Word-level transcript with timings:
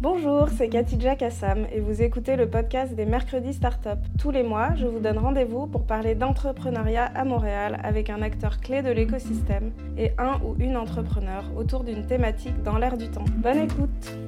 Bonjour, 0.00 0.48
c'est 0.56 0.68
Katidja 0.68 1.16
Kassam 1.16 1.66
et 1.72 1.80
vous 1.80 2.02
écoutez 2.02 2.36
le 2.36 2.48
podcast 2.48 2.94
des 2.94 3.04
Mercredis 3.04 3.54
Startup. 3.54 3.98
Tous 4.16 4.30
les 4.30 4.44
mois, 4.44 4.76
je 4.76 4.86
vous 4.86 5.00
donne 5.00 5.18
rendez-vous 5.18 5.66
pour 5.66 5.86
parler 5.86 6.14
d'entrepreneuriat 6.14 7.06
à 7.06 7.24
Montréal 7.24 7.80
avec 7.82 8.08
un 8.08 8.22
acteur 8.22 8.60
clé 8.60 8.82
de 8.82 8.92
l'écosystème 8.92 9.72
et 9.96 10.12
un 10.16 10.40
ou 10.44 10.54
une 10.60 10.76
entrepreneur 10.76 11.42
autour 11.56 11.82
d'une 11.82 12.06
thématique 12.06 12.62
dans 12.62 12.78
l'air 12.78 12.96
du 12.96 13.10
temps. 13.10 13.24
Bonne 13.38 13.58
écoute! 13.58 14.27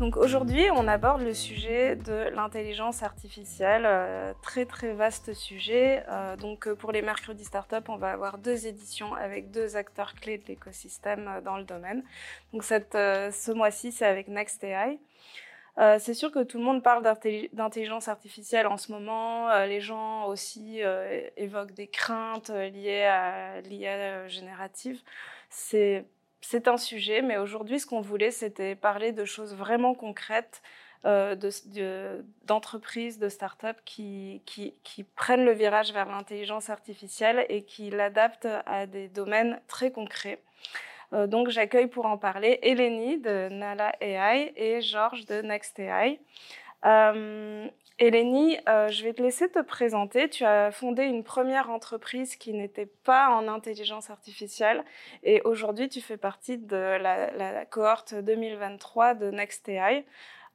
Donc 0.00 0.16
aujourd'hui, 0.16 0.64
on 0.74 0.88
aborde 0.88 1.20
le 1.20 1.34
sujet 1.34 1.94
de 1.94 2.30
l'intelligence 2.34 3.02
artificielle, 3.02 3.82
euh, 3.84 4.32
très 4.40 4.64
très 4.64 4.94
vaste 4.94 5.34
sujet. 5.34 6.02
Euh, 6.08 6.36
donc 6.38 6.66
euh, 6.66 6.74
pour 6.74 6.90
les 6.90 7.02
mercredis 7.02 7.44
startup, 7.44 7.86
on 7.90 7.98
va 7.98 8.10
avoir 8.12 8.38
deux 8.38 8.66
éditions 8.66 9.12
avec 9.12 9.50
deux 9.50 9.76
acteurs 9.76 10.14
clés 10.14 10.38
de 10.38 10.46
l'écosystème 10.46 11.42
dans 11.44 11.58
le 11.58 11.64
domaine. 11.64 12.02
Donc 12.54 12.64
cette, 12.64 12.94
ce 12.94 13.52
mois-ci, 13.52 13.92
c'est 13.92 14.06
avec 14.06 14.28
NextAI. 14.28 14.98
c'est 15.98 16.14
sûr 16.14 16.32
que 16.32 16.42
tout 16.44 16.56
le 16.56 16.64
monde 16.64 16.82
parle 16.82 17.02
d'intelligence 17.52 18.08
artificielle 18.08 18.66
en 18.68 18.78
ce 18.78 18.92
moment. 18.92 19.54
les 19.66 19.82
gens 19.82 20.24
aussi 20.28 20.80
évoquent 21.36 21.74
des 21.74 21.88
craintes 21.88 22.48
liées 22.48 23.04
à 23.04 23.60
l'IA 23.60 24.28
générative. 24.28 25.02
C'est 25.50 26.06
c'est 26.40 26.68
un 26.68 26.76
sujet, 26.76 27.22
mais 27.22 27.36
aujourd'hui, 27.38 27.80
ce 27.80 27.86
qu'on 27.86 28.00
voulait, 28.00 28.30
c'était 28.30 28.74
parler 28.74 29.12
de 29.12 29.24
choses 29.24 29.54
vraiment 29.54 29.94
concrètes, 29.94 30.62
euh, 31.06 31.34
d'entreprises, 32.44 33.18
de, 33.18 33.30
start-up 33.30 33.78
qui, 33.86 34.42
qui, 34.44 34.74
qui, 34.84 35.02
prennent 35.02 35.46
le 35.46 35.52
virage 35.52 35.94
vers 35.94 36.10
l'intelligence 36.10 36.68
artificielle 36.68 37.46
et 37.48 37.62
qui 37.62 37.88
l'adaptent 37.88 38.48
à 38.66 38.84
des 38.86 39.08
domaines 39.08 39.60
très 39.66 39.92
concrets. 39.92 40.42
Euh, 41.14 41.26
donc, 41.26 41.48
j'accueille 41.48 41.86
pour 41.86 42.04
en 42.04 42.18
parler 42.18 42.58
Eleni 42.62 43.18
de 43.18 43.48
Nala 43.48 43.94
AI 44.02 44.52
et 44.56 44.82
Georges 44.82 45.24
de 45.24 45.40
Next 45.40 45.78
AI. 45.78 46.20
Euh, 46.84 47.68
Eleni, 48.00 48.56
euh, 48.66 48.88
je 48.88 49.04
vais 49.04 49.12
te 49.12 49.22
laisser 49.22 49.50
te 49.50 49.60
présenter. 49.60 50.30
Tu 50.30 50.42
as 50.44 50.72
fondé 50.72 51.04
une 51.04 51.22
première 51.22 51.68
entreprise 51.68 52.34
qui 52.34 52.54
n'était 52.54 52.86
pas 52.86 53.28
en 53.28 53.46
intelligence 53.46 54.08
artificielle 54.08 54.82
et 55.22 55.42
aujourd'hui 55.44 55.90
tu 55.90 56.00
fais 56.00 56.16
partie 56.16 56.56
de 56.56 56.76
la, 56.76 57.66
cohorte 57.66 58.14
2023 58.14 59.14
de 59.14 59.30
NextAI. 59.30 60.06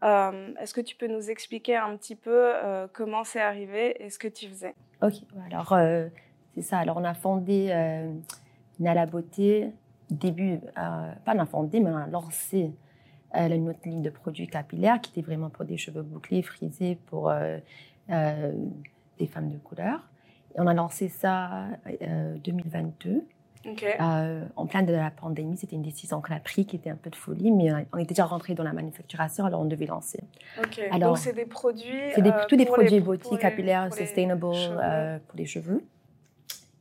Euh, 0.03 0.53
Est-ce 0.59 0.73
que 0.73 0.81
tu 0.81 0.95
peux 0.95 1.05
nous 1.05 1.29
expliquer 1.29 1.75
un 1.75 1.95
petit 1.97 2.15
peu 2.15 2.31
euh, 2.33 2.87
comment 2.91 3.23
c'est 3.23 3.41
arrivé 3.41 4.03
et 4.03 4.09
ce 4.09 4.17
que 4.17 4.27
tu 4.27 4.47
faisais? 4.49 4.73
Ok, 5.03 5.13
alors 5.45 5.73
euh, 5.73 6.07
c'est 6.55 6.63
ça. 6.63 6.79
Alors 6.79 6.97
on 6.97 7.03
a 7.03 7.13
fondé 7.13 7.67
Nala 8.79 9.05
Beauté 9.05 9.69
début, 10.09 10.59
pas 10.75 11.33
on 11.35 11.39
a 11.39 11.45
fondé, 11.45 11.79
mais 11.79 11.91
on 11.91 11.97
a 11.97 12.07
lancé 12.07 12.71
elle 13.35 13.51
a 13.51 13.55
une 13.55 13.69
autre 13.69 13.79
ligne 13.85 14.01
de 14.01 14.09
produits 14.09 14.47
capillaires 14.47 14.99
qui 15.01 15.11
était 15.11 15.25
vraiment 15.25 15.49
pour 15.49 15.65
des 15.65 15.77
cheveux 15.77 16.01
bouclés, 16.01 16.41
frisés, 16.41 16.97
pour 17.07 17.29
euh, 17.29 17.57
euh, 18.11 18.51
des 19.17 19.27
femmes 19.27 19.49
de 19.49 19.57
couleur. 19.57 19.99
Et 20.55 20.59
on 20.59 20.67
a 20.67 20.73
lancé 20.73 21.07
ça 21.07 21.67
euh, 22.01 22.35
2022. 22.43 23.25
Euh, 23.99 24.45
en 24.55 24.65
plein 24.67 24.83
de 24.83 24.93
la 24.93 25.09
pandémie, 25.09 25.57
c'était 25.57 25.75
une 25.75 25.81
décision 25.81 26.21
qu'on 26.21 26.35
a 26.35 26.39
prise 26.39 26.67
qui 26.67 26.75
était 26.75 26.91
un 26.91 26.95
peu 26.95 27.09
de 27.09 27.15
folie, 27.15 27.51
mais 27.51 27.71
on 27.93 27.97
était 27.97 28.09
déjà 28.09 28.25
rentré 28.25 28.53
dans 28.53 28.63
la 28.63 28.73
manufacturation, 28.73 29.45
alors 29.45 29.61
on 29.61 29.65
devait 29.65 29.87
lancer. 29.87 30.19
Alors, 30.91 31.13
Donc 31.13 31.17
c'est 31.17 31.33
des 31.33 31.45
produits. 31.45 32.11
C'est 32.13 32.47
tous 32.47 32.57
des 32.57 32.65
produits 32.65 32.99
beauty 32.99 33.37
capillaires, 33.39 33.91
sustainable 33.91 34.41
pour 34.41 35.35
les 35.35 35.45
cheveux. 35.45 35.83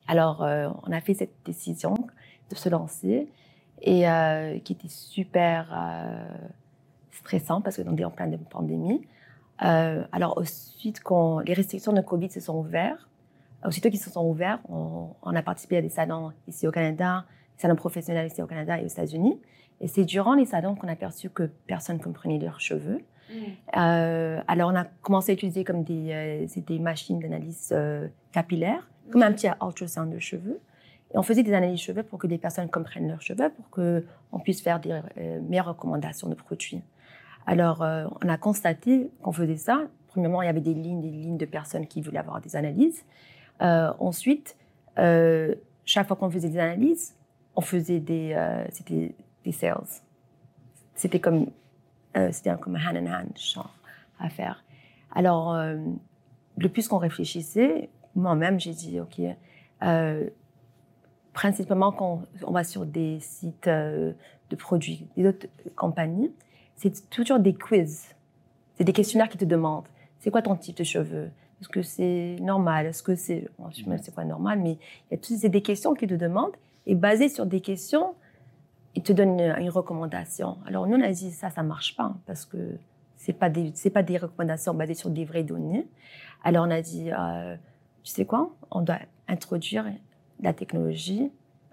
Alors 0.08 0.44
on 0.86 0.92
a 0.92 1.00
fait 1.00 1.14
cette 1.14 1.36
décision 1.46 1.94
de 2.50 2.54
se 2.54 2.68
lancer 2.68 3.28
et 3.84 4.08
euh, 4.08 4.58
qui 4.60 4.72
était 4.72 4.88
super 4.88 5.70
euh, 5.72 6.24
stressant 7.12 7.60
parce 7.60 7.76
que 7.76 7.82
on 7.86 7.96
est 7.96 8.04
en 8.04 8.10
pleine 8.10 8.38
pandémie. 8.50 9.02
Euh, 9.62 10.04
alors 10.10 10.38
ensuite, 10.38 11.00
quand 11.00 11.40
les 11.40 11.52
restrictions 11.52 11.92
de 11.92 12.00
Covid 12.00 12.30
se 12.30 12.40
sont 12.40 12.56
ouvertes, 12.56 13.06
aussitôt 13.64 13.90
qu'ils 13.90 14.00
se 14.00 14.10
sont 14.10 14.26
ouverts, 14.26 14.58
on, 14.68 15.10
on, 15.22 15.36
a 15.36 15.42
participé 15.42 15.76
à 15.76 15.82
des 15.82 15.90
salons 15.90 16.32
ici 16.48 16.66
au 16.66 16.72
Canada, 16.72 17.24
des 17.56 17.62
salons 17.62 17.76
professionnels 17.76 18.26
ici 18.26 18.42
au 18.42 18.46
Canada 18.46 18.80
et 18.80 18.84
aux 18.84 18.88
États-Unis. 18.88 19.38
Et 19.80 19.86
c'est 19.86 20.04
durant 20.04 20.34
les 20.34 20.46
salons 20.46 20.74
qu'on 20.74 20.88
a 20.88 20.96
perçu 20.96 21.28
que 21.28 21.50
personne 21.66 22.00
comprenait 22.00 22.38
leurs 22.38 22.60
cheveux. 22.60 23.02
Mm. 23.30 23.34
Euh, 23.76 24.40
alors 24.48 24.70
on 24.70 24.76
a 24.76 24.84
commencé 24.84 25.32
à 25.32 25.34
utiliser 25.34 25.62
comme 25.62 25.84
des, 25.84 26.08
euh, 26.10 26.46
des 26.56 26.78
machines 26.78 27.20
d'analyse 27.20 27.70
euh, 27.72 28.08
capillaire, 28.32 28.88
comme 29.10 29.22
un 29.22 29.32
petit 29.32 29.48
ultrasound 29.60 30.12
de 30.12 30.18
cheveux. 30.18 30.58
On 31.14 31.22
faisait 31.22 31.44
des 31.44 31.54
analyses 31.54 31.80
cheveux 31.80 32.02
pour 32.02 32.18
que 32.18 32.26
les 32.26 32.38
personnes 32.38 32.68
comprennent 32.68 33.08
leurs 33.08 33.22
cheveux, 33.22 33.50
pour 33.50 33.70
qu'on 33.70 34.40
puisse 34.40 34.60
faire 34.60 34.80
des 34.80 35.00
euh, 35.16 35.40
meilleures 35.42 35.68
recommandations 35.68 36.28
de 36.28 36.34
produits. 36.34 36.82
Alors, 37.46 37.82
euh, 37.82 38.06
on 38.22 38.28
a 38.28 38.36
constaté 38.36 39.10
qu'on 39.22 39.32
faisait 39.32 39.56
ça. 39.56 39.82
Premièrement, 40.08 40.42
il 40.42 40.46
y 40.46 40.48
avait 40.48 40.60
des 40.60 40.74
lignes, 40.74 41.00
des 41.00 41.10
lignes 41.10 41.36
de 41.36 41.44
personnes 41.46 41.86
qui 41.86 42.00
voulaient 42.00 42.18
avoir 42.18 42.40
des 42.40 42.56
analyses. 42.56 43.04
Euh, 43.62 43.92
ensuite, 44.00 44.56
chaque 45.84 46.06
fois 46.08 46.16
qu'on 46.16 46.30
faisait 46.30 46.48
des 46.48 46.58
analyses, 46.58 47.14
on 47.56 47.60
faisait 47.60 48.00
des, 48.00 48.36
c'était 48.70 49.14
des 49.44 49.52
sales. 49.52 49.84
C'était 50.94 51.18
comme, 51.18 51.46
c'était 52.30 52.54
comme 52.56 52.76
hand 52.76 52.96
in 52.96 53.06
hand, 53.06 53.36
genre, 53.36 53.74
à 54.20 54.28
faire. 54.28 54.64
Alors, 55.12 55.56
le 55.56 56.68
plus 56.68 56.86
qu'on 56.86 56.98
réfléchissait, 56.98 57.90
moi-même, 58.14 58.60
j'ai 58.60 58.72
dit, 58.72 59.00
ok, 59.00 59.20
principalement 61.34 61.92
quand 61.92 62.22
on 62.46 62.52
va 62.52 62.64
sur 62.64 62.86
des 62.86 63.18
sites 63.20 63.66
euh, 63.66 64.12
de 64.48 64.56
produits, 64.56 65.06
des 65.16 65.26
autres 65.26 65.46
compagnies, 65.76 66.32
c'est 66.76 67.10
toujours 67.10 67.38
des 67.38 67.54
quiz. 67.54 68.14
C'est 68.76 68.84
des 68.84 68.92
questionnaires 68.92 69.28
qui 69.28 69.38
te 69.38 69.44
demandent 69.44 69.88
c'est 70.24 70.30
quoi 70.30 70.40
ton 70.40 70.56
type 70.56 70.78
de 70.78 70.84
cheveux? 70.84 71.30
Est-ce 71.60 71.68
que 71.68 71.82
c'est 71.82 72.38
normal? 72.40 72.86
Est-ce 72.86 73.02
que 73.02 73.14
c'est 73.14 73.46
bon, 73.58 73.68
je 73.70 73.82
sais 73.82 73.90
même 73.90 73.98
c'est 74.02 74.14
pas 74.14 74.24
normal, 74.24 74.58
mais 74.58 74.72
il 74.72 75.10
y 75.10 75.14
a 75.14 75.18
toutes 75.18 75.38
des 75.44 75.60
questions 75.60 75.92
qui 75.92 76.06
te 76.06 76.14
demandent 76.14 76.56
et 76.86 76.94
basées 76.94 77.28
sur 77.28 77.44
des 77.44 77.60
questions, 77.60 78.14
ils 78.94 79.02
te 79.02 79.12
donnent 79.12 79.38
une, 79.38 79.68
recommandation. 79.68 80.56
Alors 80.66 80.86
nous 80.86 80.96
on 80.96 81.02
a 81.02 81.10
dit 81.10 81.30
ça 81.30 81.50
ça 81.50 81.62
marche 81.62 81.94
pas 81.94 82.14
parce 82.26 82.46
que 82.46 82.78
c'est 83.16 83.34
pas 83.34 83.50
des 83.50 83.72
c'est 83.74 83.90
pas 83.90 84.02
des 84.02 84.16
recommandations 84.16 84.72
basées 84.72 84.94
sur 84.94 85.10
des 85.10 85.26
vraies 85.26 85.44
données. 85.44 85.86
Alors 86.42 86.66
on 86.66 86.70
a 86.70 86.80
dit 86.80 87.10
euh, 87.12 87.56
tu 88.02 88.12
sais 88.12 88.24
quoi? 88.24 88.50
On 88.70 88.80
doit 88.80 89.00
introduire 89.28 89.84
la 90.44 90.52
technologie, 90.52 91.32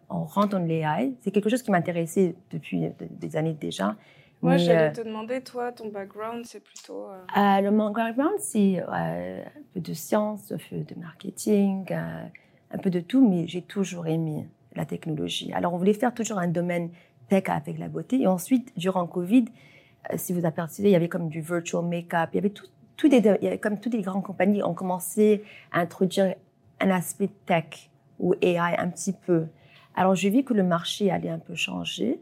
on 0.09 0.23
rentre 0.23 0.49
dans 0.49 0.65
l'AI. 0.65 1.13
C'est 1.21 1.31
quelque 1.31 1.49
chose 1.49 1.61
qui 1.61 1.71
m'intéressait 1.71 2.35
depuis 2.49 2.89
des 2.99 3.35
années 3.35 3.53
déjà. 3.53 3.95
Moi, 4.41 4.57
j'allais 4.57 4.89
euh, 4.89 4.91
te 4.91 5.07
demander, 5.07 5.41
toi, 5.41 5.71
ton 5.71 5.89
background, 5.89 6.45
c'est 6.45 6.63
plutôt... 6.63 7.05
Euh... 7.09 7.19
euh 7.37 7.61
le 7.61 7.69
mon 7.69 7.91
background, 7.91 8.39
c'est 8.39 8.81
euh, 8.81 9.43
un 9.43 9.63
peu 9.73 9.79
de 9.79 9.93
science, 9.93 10.51
un 10.51 10.57
peu 10.57 10.77
de 10.77 10.99
marketing, 10.99 11.85
un 11.93 12.77
peu 12.79 12.89
de 12.89 13.01
tout, 13.01 13.27
mais 13.27 13.47
j'ai 13.47 13.61
toujours 13.61 14.07
aimé 14.07 14.47
la 14.75 14.85
technologie. 14.85 15.53
Alors, 15.53 15.73
on 15.75 15.77
voulait 15.77 15.93
faire 15.93 16.13
toujours 16.13 16.39
un 16.39 16.47
domaine 16.47 16.89
tech 17.29 17.43
avec 17.49 17.77
la 17.77 17.87
beauté. 17.87 18.21
Et 18.21 18.27
ensuite, 18.27 18.73
durant 18.75 19.05
Covid, 19.05 19.45
si 20.15 20.33
vous 20.33 20.45
apercevez, 20.45 20.89
il 20.89 20.93
y 20.93 20.95
avait 20.95 21.09
comme 21.09 21.29
du 21.29 21.41
virtual 21.41 21.85
make-up, 21.85 22.29
il 22.33 22.37
y 22.37 22.39
avait 22.39 22.49
tout, 22.49 22.65
tout 22.97 23.09
des, 23.09 23.59
comme 23.61 23.79
toutes 23.79 23.93
les 23.93 24.01
grandes 24.01 24.23
compagnies 24.23 24.63
ont 24.63 24.73
commencé 24.73 25.43
à 25.71 25.81
introduire 25.81 26.33
un 26.79 26.89
aspect 26.89 27.29
tech 27.45 27.90
ou 28.21 28.35
AI 28.41 28.77
un 28.77 28.87
petit 28.89 29.11
peu. 29.11 29.47
Alors 29.95 30.15
j'ai 30.15 30.29
vu 30.29 30.43
que 30.43 30.53
le 30.53 30.63
marché 30.63 31.11
allait 31.11 31.29
un 31.29 31.39
peu 31.39 31.55
changer 31.55 32.21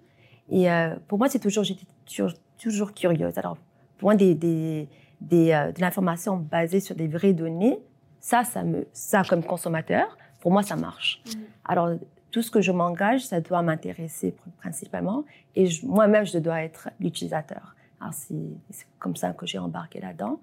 et 0.49 0.71
euh, 0.71 0.95
pour 1.07 1.19
moi 1.19 1.29
c'est 1.29 1.39
toujours 1.39 1.63
j'étais 1.63 1.85
toujours, 2.05 2.31
toujours, 2.57 2.93
curieuse. 2.93 3.37
Alors 3.37 3.57
pour 3.99 4.07
moi 4.07 4.15
des, 4.15 4.33
des, 4.33 4.87
des 5.21 5.51
euh, 5.51 5.71
de 5.71 5.81
l'information 5.81 6.37
basée 6.37 6.79
sur 6.79 6.95
des 6.95 7.07
vraies 7.07 7.33
données, 7.33 7.77
ça 8.19 8.43
ça 8.43 8.63
me 8.63 8.87
ça 8.93 9.23
comme 9.23 9.43
consommateur 9.43 10.17
pour 10.39 10.51
moi 10.51 10.63
ça 10.63 10.75
marche. 10.75 11.21
Mm-hmm. 11.25 11.37
Alors 11.65 11.89
tout 12.31 12.41
ce 12.41 12.49
que 12.49 12.61
je 12.61 12.71
m'engage, 12.71 13.25
ça 13.25 13.41
doit 13.41 13.61
m'intéresser 13.61 14.35
principalement 14.59 15.25
et 15.55 15.67
moi-même 15.83 16.25
je 16.25 16.39
dois 16.39 16.63
être 16.63 16.89
l'utilisateur. 16.99 17.75
Alors 17.99 18.13
c'est 18.13 18.87
comme 18.97 19.15
ça 19.15 19.33
que 19.33 19.45
j'ai 19.45 19.59
embarqué 19.59 19.99
là-dedans 19.99 20.39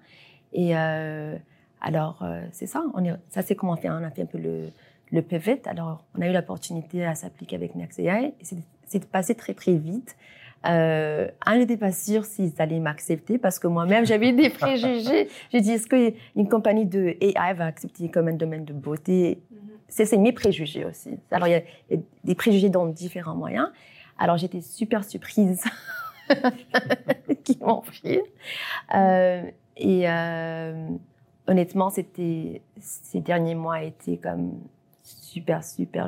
et 0.53 0.77
euh, 0.77 1.35
alors 1.81 2.23
c'est 2.51 2.67
ça. 2.67 2.85
On 2.93 3.03
est, 3.03 3.13
ça 3.29 3.41
c'est 3.41 3.55
comment 3.55 3.73
on 3.73 3.75
fait. 3.75 3.89
On 3.89 4.03
a 4.03 4.11
fait 4.11 4.21
un 4.21 4.27
peu 4.27 4.37
le 4.37 4.71
le 5.11 5.21
pivot. 5.21 5.59
Alors, 5.65 6.03
on 6.17 6.21
a 6.21 6.27
eu 6.27 6.33
l'opportunité 6.33 7.05
à 7.05 7.15
s'appliquer 7.15 7.55
avec 7.55 7.75
NextAI 7.75 8.33
et 8.39 8.45
c'est 8.85 9.05
passé 9.05 9.35
très, 9.35 9.53
très 9.53 9.73
vite. 9.73 10.15
Euh, 10.65 11.27
on 11.45 11.55
n'était 11.55 11.77
pas 11.77 11.91
sûr 11.91 12.25
s'ils 12.25 12.53
allaient 12.59 12.79
m'accepter 12.79 13.37
parce 13.37 13.59
que 13.59 13.67
moi-même, 13.67 14.05
j'avais 14.05 14.33
des 14.33 14.49
préjugés. 14.49 15.29
J'ai 15.51 15.61
dit, 15.61 15.71
est-ce 15.71 15.87
qu'une 15.87 16.49
compagnie 16.49 16.85
de 16.85 17.15
AI 17.21 17.53
va 17.53 17.65
accepter 17.65 18.09
comme 18.09 18.27
un 18.27 18.33
domaine 18.33 18.65
de 18.65 18.73
beauté? 18.73 19.41
Mm-hmm. 19.53 19.57
C'est 19.89 20.17
mes 20.17 20.33
préjugés 20.33 20.83
aussi. 20.83 21.11
Alors, 21.31 21.47
il 21.47 21.51
y, 21.51 21.95
a, 21.95 21.97
des 22.23 22.35
préjugés 22.35 22.69
dans 22.69 22.87
différents 22.87 23.35
moyens. 23.35 23.69
Alors, 24.17 24.37
j'étais 24.37 24.61
super 24.61 25.03
surprise 25.03 25.63
qu'ils 27.43 27.59
m'ont 27.59 27.81
pris. 27.81 28.19
Euh, 28.95 29.43
et 29.77 30.09
euh, 30.09 30.87
honnêtement, 31.47 31.89
c'était 31.89 32.61
ces 32.79 33.21
derniers 33.21 33.55
mois 33.55 33.83
étaient 33.83 34.17
comme 34.17 34.59
super, 35.45 35.63
super. 35.63 36.07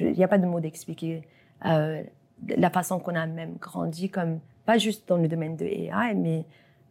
Il 0.00 0.12
n'y 0.12 0.24
a 0.24 0.28
pas 0.28 0.38
de 0.38 0.46
mots 0.46 0.60
d'expliquer. 0.60 1.22
Euh, 1.64 2.02
la 2.56 2.70
façon 2.70 2.98
qu'on 2.98 3.14
a 3.14 3.26
même 3.26 3.56
grandi, 3.56 4.10
comme, 4.10 4.40
pas 4.66 4.78
juste 4.78 5.08
dans 5.08 5.16
le 5.16 5.28
domaine 5.28 5.56
de 5.56 5.64
AI, 5.64 6.14
mais 6.14 6.44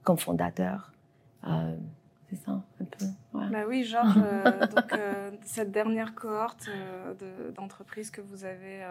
comme 0.03 0.18
fondateur. 0.18 0.94
Euh, 1.48 1.75
c'est 2.30 2.38
ça, 2.38 2.51
un 2.51 2.86
peu. 2.86 3.06
Bah 3.33 3.65
oui, 3.68 3.83
Georges, 3.83 4.15
euh, 4.18 4.68
donc, 4.68 4.94
cette 5.44 5.71
dernière 5.71 6.15
cohorte 6.15 6.69
d'entreprises 7.56 8.09
que 8.09 8.21
vous 8.21 8.45
avez 8.45 8.81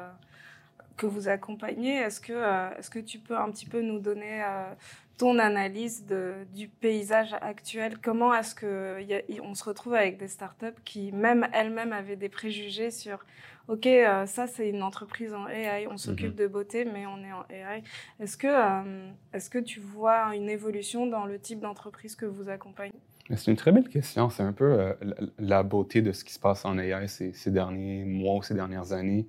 que 1.01 1.07
vous 1.07 1.29
accompagnez. 1.29 1.97
Est-ce 1.97 2.21
que, 2.21 2.35
euh, 2.35 2.69
est-ce 2.79 2.91
que 2.91 2.99
tu 2.99 3.19
peux 3.19 3.37
un 3.37 3.51
petit 3.51 3.65
peu 3.65 3.81
nous 3.81 3.99
donner 4.01 4.43
euh, 4.45 4.71
ton 5.17 5.39
analyse 5.39 6.05
de, 6.05 6.35
du 6.55 6.69
paysage 6.69 7.35
actuel? 7.41 7.97
Comment 7.99 8.35
est-ce 8.35 8.55
qu'on 8.55 9.55
se 9.55 9.65
retrouve 9.65 9.95
avec 9.95 10.19
des 10.19 10.29
startups 10.29 10.79
qui, 10.85 11.11
même 11.13 11.49
elles-mêmes, 11.55 11.95
avaient 11.95 12.17
des 12.17 12.29
préjugés 12.29 12.91
sur 12.91 13.25
OK, 13.69 13.87
euh, 13.87 14.27
ça 14.27 14.47
c'est 14.47 14.69
une 14.69 14.83
entreprise 14.83 15.33
en 15.33 15.49
AI, 15.49 15.87
on 15.89 15.97
s'occupe 15.97 16.33
mhm. 16.33 16.35
de 16.35 16.47
beauté, 16.49 16.85
mais 16.85 17.07
on 17.07 17.19
est 17.25 17.33
en 17.33 17.45
AI. 17.49 17.83
Est-ce 18.19 18.37
que, 18.37 19.07
est-ce 19.33 19.49
que 19.49 19.59
tu 19.59 19.81
vois 19.81 20.35
une 20.35 20.51
évolution 20.51 21.07
dans 21.07 21.25
le 21.25 21.39
type 21.39 21.61
d'entreprise 21.61 22.15
que 22.15 22.27
vous 22.27 22.51
accompagnez? 22.51 22.93
C'est 23.37 23.51
une 23.51 23.57
très 23.57 23.73
belle 23.73 23.89
question. 23.89 24.29
C'est 24.29 24.43
un 24.43 24.53
peu 24.53 24.95
la 25.39 25.63
beauté 25.63 26.03
de 26.03 26.13
ce 26.13 26.25
qui 26.25 26.33
se 26.33 26.41
passe 26.41 26.65
en 26.65 26.79
AI 26.79 27.07
ces, 27.07 27.33
ces 27.33 27.53
derniers 27.53 28.05
mois 28.05 28.35
ou 28.35 28.43
ces 28.43 28.55
dernières 28.55 28.93
années 28.93 29.29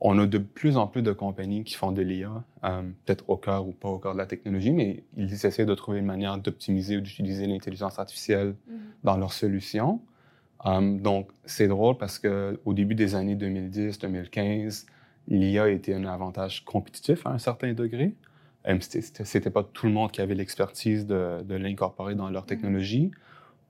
on 0.00 0.18
a 0.18 0.26
de 0.26 0.38
plus 0.38 0.76
en 0.76 0.86
plus 0.86 1.02
de 1.02 1.12
compagnies 1.12 1.62
qui 1.62 1.74
font 1.74 1.92
de 1.92 2.00
l'IA, 2.00 2.42
euh, 2.64 2.82
peut-être 3.04 3.28
au 3.28 3.36
cœur 3.36 3.66
ou 3.66 3.72
pas 3.72 3.88
au 3.88 3.98
cœur 3.98 4.14
de 4.14 4.18
la 4.18 4.26
technologie, 4.26 4.72
mais 4.72 5.04
ils 5.16 5.32
essaient 5.32 5.66
de 5.66 5.74
trouver 5.74 5.98
une 5.98 6.06
manière 6.06 6.38
d'optimiser 6.38 6.96
ou 6.96 7.00
d'utiliser 7.00 7.46
l'intelligence 7.46 7.98
artificielle 7.98 8.54
mm-hmm. 8.54 8.78
dans 9.04 9.16
leurs 9.18 9.34
solutions. 9.34 10.00
Euh, 10.64 10.98
donc, 10.98 11.28
c'est 11.44 11.68
drôle 11.68 11.98
parce 11.98 12.18
que 12.18 12.58
au 12.64 12.72
début 12.72 12.94
des 12.94 13.14
années 13.14 13.36
2010-2015, 13.36 14.86
l'IA 15.28 15.68
était 15.68 15.94
un 15.94 16.06
avantage 16.06 16.64
compétitif 16.64 17.26
à 17.26 17.30
un 17.30 17.38
certain 17.38 17.74
degré. 17.74 18.14
Euh, 18.68 18.78
C'était 18.80 19.50
pas 19.50 19.64
tout 19.64 19.86
le 19.86 19.92
monde 19.92 20.12
qui 20.12 20.22
avait 20.22 20.34
l'expertise 20.34 21.06
de, 21.06 21.42
de 21.42 21.54
l'incorporer 21.56 22.14
dans 22.14 22.30
leur 22.30 22.44
mm-hmm. 22.44 22.48
technologie. 22.48 23.10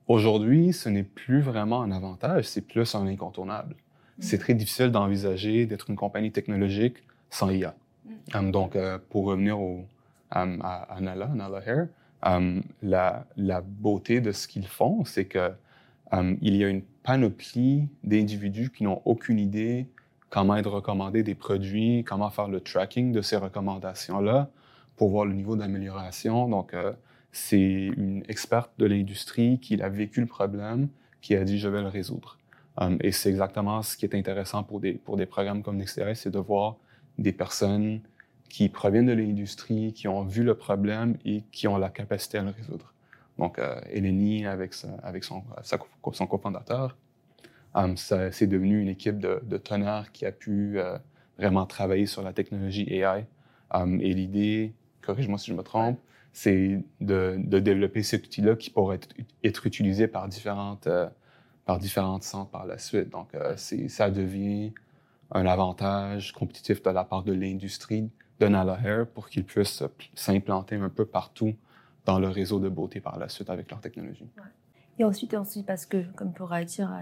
Aujourd'hui, 0.07 0.71
ce 0.71 0.87
n'est 0.87 1.03
plus 1.03 1.41
vraiment 1.41 1.81
un 1.81 1.91
avantage, 1.91 2.45
c'est 2.45 2.61
plus 2.61 2.95
un 2.95 3.05
incontournable 3.07 3.75
c'est 4.21 4.37
très 4.37 4.53
difficile 4.53 4.91
d'envisager 4.91 5.65
d'être 5.65 5.89
une 5.89 5.97
compagnie 5.97 6.31
technologique 6.31 6.97
sans 7.29 7.49
IA. 7.49 7.75
Mm. 8.05 8.11
Um, 8.35 8.51
donc, 8.51 8.75
euh, 8.75 8.97
pour 9.09 9.25
revenir 9.25 9.59
au, 9.59 9.85
um, 10.31 10.61
à, 10.63 10.97
Nala, 11.01 11.27
Nala 11.27 11.61
Hair, 11.65 11.87
um, 12.23 12.63
la, 12.81 13.25
la, 13.35 13.61
beauté 13.61 14.21
de 14.21 14.31
ce 14.31 14.47
qu'ils 14.47 14.67
font, 14.67 15.03
c'est 15.05 15.25
que 15.25 15.51
il 16.41 16.57
y 16.57 16.63
a 16.65 16.67
une 16.67 16.81
panoplie 17.03 17.87
d'individus 18.03 18.69
qui 18.69 18.83
n'ont 18.83 19.01
aucune 19.05 19.39
idée 19.39 19.87
comment 20.31 20.55
être 20.55 20.71
recommandé 20.71 21.21
des 21.21 21.35
produits, 21.35 22.03
comment 22.03 22.31
faire 22.31 22.47
le 22.47 22.61
tracking 22.61 23.11
de 23.11 23.21
ces 23.21 23.35
recommandations-là 23.35 24.49
pour 24.95 25.09
voir 25.09 25.25
le 25.25 25.33
niveau 25.33 25.55
d'amélioration. 25.55 26.47
Donc, 26.47 26.73
euh, 26.73 26.93
c'est 27.31 27.59
une 27.59 28.23
experte 28.27 28.71
de 28.79 28.85
l'industrie 28.85 29.59
qui 29.59 29.79
a 29.81 29.89
vécu 29.89 30.21
le 30.21 30.27
problème, 30.27 30.87
qui 31.21 31.35
a 31.35 31.43
dit 31.43 31.59
je 31.59 31.67
vais 31.67 31.81
le 31.81 31.87
résoudre. 31.87 32.37
Um, 32.81 32.97
et 33.01 33.11
c'est 33.11 33.29
exactement 33.29 33.83
ce 33.83 33.95
qui 33.95 34.05
est 34.05 34.15
intéressant 34.15 34.63
pour 34.63 34.79
des, 34.79 34.93
pour 34.93 35.15
des 35.15 35.27
programmes 35.27 35.61
comme 35.61 35.77
NextRS, 35.77 36.15
c'est 36.15 36.31
de 36.31 36.39
voir 36.39 36.77
des 37.19 37.31
personnes 37.31 38.01
qui 38.49 38.69
proviennent 38.69 39.05
de 39.05 39.13
l'industrie, 39.13 39.93
qui 39.93 40.07
ont 40.07 40.23
vu 40.23 40.43
le 40.43 40.55
problème 40.55 41.15
et 41.23 41.43
qui 41.51 41.67
ont 41.67 41.77
la 41.77 41.89
capacité 41.89 42.39
à 42.39 42.43
le 42.43 42.49
résoudre. 42.49 42.93
Donc, 43.37 43.59
euh, 43.59 43.79
Eleni, 43.91 44.45
avec, 44.45 44.73
son, 44.73 44.97
son 46.11 46.27
cofondateur, 46.27 46.97
um, 47.75 47.95
c'est 47.97 48.47
devenu 48.47 48.81
une 48.81 48.89
équipe 48.89 49.19
de, 49.19 49.39
de 49.43 49.57
tonnerre 49.57 50.11
qui 50.11 50.25
a 50.25 50.31
pu 50.31 50.79
euh, 50.79 50.97
vraiment 51.37 51.65
travailler 51.67 52.07
sur 52.07 52.23
la 52.23 52.33
technologie 52.33 52.91
AI. 52.91 53.25
Um, 53.71 54.01
et 54.01 54.13
l'idée, 54.13 54.73
corrige-moi 55.01 55.37
si 55.37 55.51
je 55.51 55.55
me 55.55 55.63
trompe, 55.63 55.99
c'est 56.33 56.83
de, 56.99 57.37
développer 57.59 58.01
cet 58.01 58.25
outil-là 58.25 58.55
qui 58.55 58.71
pourrait 58.71 58.95
être, 58.95 59.09
être 59.43 59.67
utilisé 59.67 60.07
par 60.07 60.27
différentes 60.27 60.87
euh, 60.87 61.07
par 61.71 61.79
différentes 61.79 62.23
centres 62.23 62.51
par 62.51 62.65
la 62.65 62.77
suite. 62.77 63.09
Donc, 63.09 63.33
euh, 63.33 63.55
ça 63.55 64.11
devient 64.11 64.73
un 65.31 65.45
avantage 65.45 66.33
compétitif 66.33 66.83
de 66.83 66.89
la 66.89 67.05
part 67.05 67.23
de 67.23 67.31
l'industrie 67.31 68.09
de 68.41 68.47
Nala 68.49 68.77
Hair 68.83 69.07
pour 69.07 69.29
qu'ils 69.29 69.45
puissent 69.45 69.81
s'implanter 70.13 70.75
un 70.75 70.89
peu 70.89 71.05
partout 71.05 71.53
dans 72.05 72.19
le 72.19 72.27
réseau 72.27 72.59
de 72.59 72.67
beauté 72.67 72.99
par 72.99 73.17
la 73.17 73.29
suite 73.29 73.49
avec 73.49 73.71
leur 73.71 73.79
technologie. 73.79 74.27
Et 74.99 75.05
ensuite, 75.05 75.33
ensuite, 75.33 75.65
parce 75.65 75.85
que, 75.85 76.03
comme 76.17 76.27
on 76.27 76.31
pourrait 76.31 76.65
dire, 76.65 76.91
euh, 76.91 76.99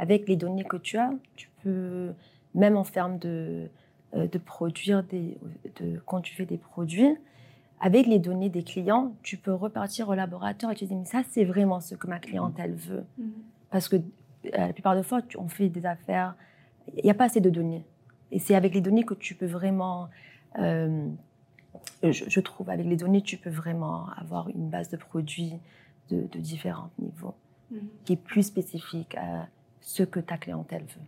avec 0.00 0.26
les 0.28 0.34
données 0.34 0.64
que 0.64 0.78
tu 0.78 0.98
as, 0.98 1.12
tu 1.36 1.48
peux, 1.62 2.12
même 2.56 2.76
en 2.76 2.82
termes 2.82 3.18
de, 3.18 3.70
euh, 4.14 4.26
de 4.26 4.38
produire 4.38 5.04
des, 5.04 5.38
de, 5.80 6.00
quand 6.06 6.22
tu 6.22 6.34
fais 6.34 6.44
des 6.44 6.58
produits, 6.58 7.14
avec 7.80 8.08
les 8.08 8.18
données 8.18 8.50
des 8.50 8.64
clients, 8.64 9.14
tu 9.22 9.36
peux 9.36 9.54
repartir 9.54 10.08
au 10.08 10.14
laboratoire 10.14 10.72
et 10.72 10.74
te 10.74 10.84
dire, 10.84 10.96
mais 10.96 11.04
ça, 11.04 11.22
c'est 11.30 11.44
vraiment 11.44 11.80
ce 11.80 11.94
que 11.94 12.08
ma 12.08 12.18
clientèle 12.18 12.74
veut. 12.74 13.04
Mm-hmm. 13.20 13.57
Parce 13.70 13.88
que 13.88 13.96
euh, 13.96 14.00
la 14.52 14.72
plupart 14.72 14.96
des 14.96 15.02
fois, 15.02 15.20
on 15.36 15.48
fait 15.48 15.68
des 15.68 15.84
affaires, 15.86 16.34
il 16.96 17.04
n'y 17.04 17.10
a 17.10 17.14
pas 17.14 17.24
assez 17.24 17.40
de 17.40 17.50
données. 17.50 17.84
Et 18.30 18.38
c'est 18.38 18.54
avec 18.54 18.74
les 18.74 18.80
données 18.80 19.04
que 19.04 19.14
tu 19.14 19.34
peux 19.34 19.46
vraiment, 19.46 20.08
euh, 20.58 21.08
je, 22.02 22.40
trouve, 22.40 22.70
avec 22.70 22.86
les 22.86 22.96
données, 22.96 23.22
tu 23.22 23.36
peux 23.36 23.50
vraiment 23.50 24.08
avoir 24.16 24.48
une 24.48 24.68
base 24.68 24.88
de 24.90 24.96
produits 24.96 25.54
de, 26.10 26.26
différents 26.38 26.90
niveaux, 26.98 27.34
mhm. 27.70 27.88
qui 28.04 28.14
est 28.14 28.22
plus 28.22 28.42
spécifique 28.42 29.14
à 29.16 29.48
ce 29.80 30.02
que 30.02 30.20
ta 30.20 30.36
clientèle 30.36 30.82
veut. 30.84 31.06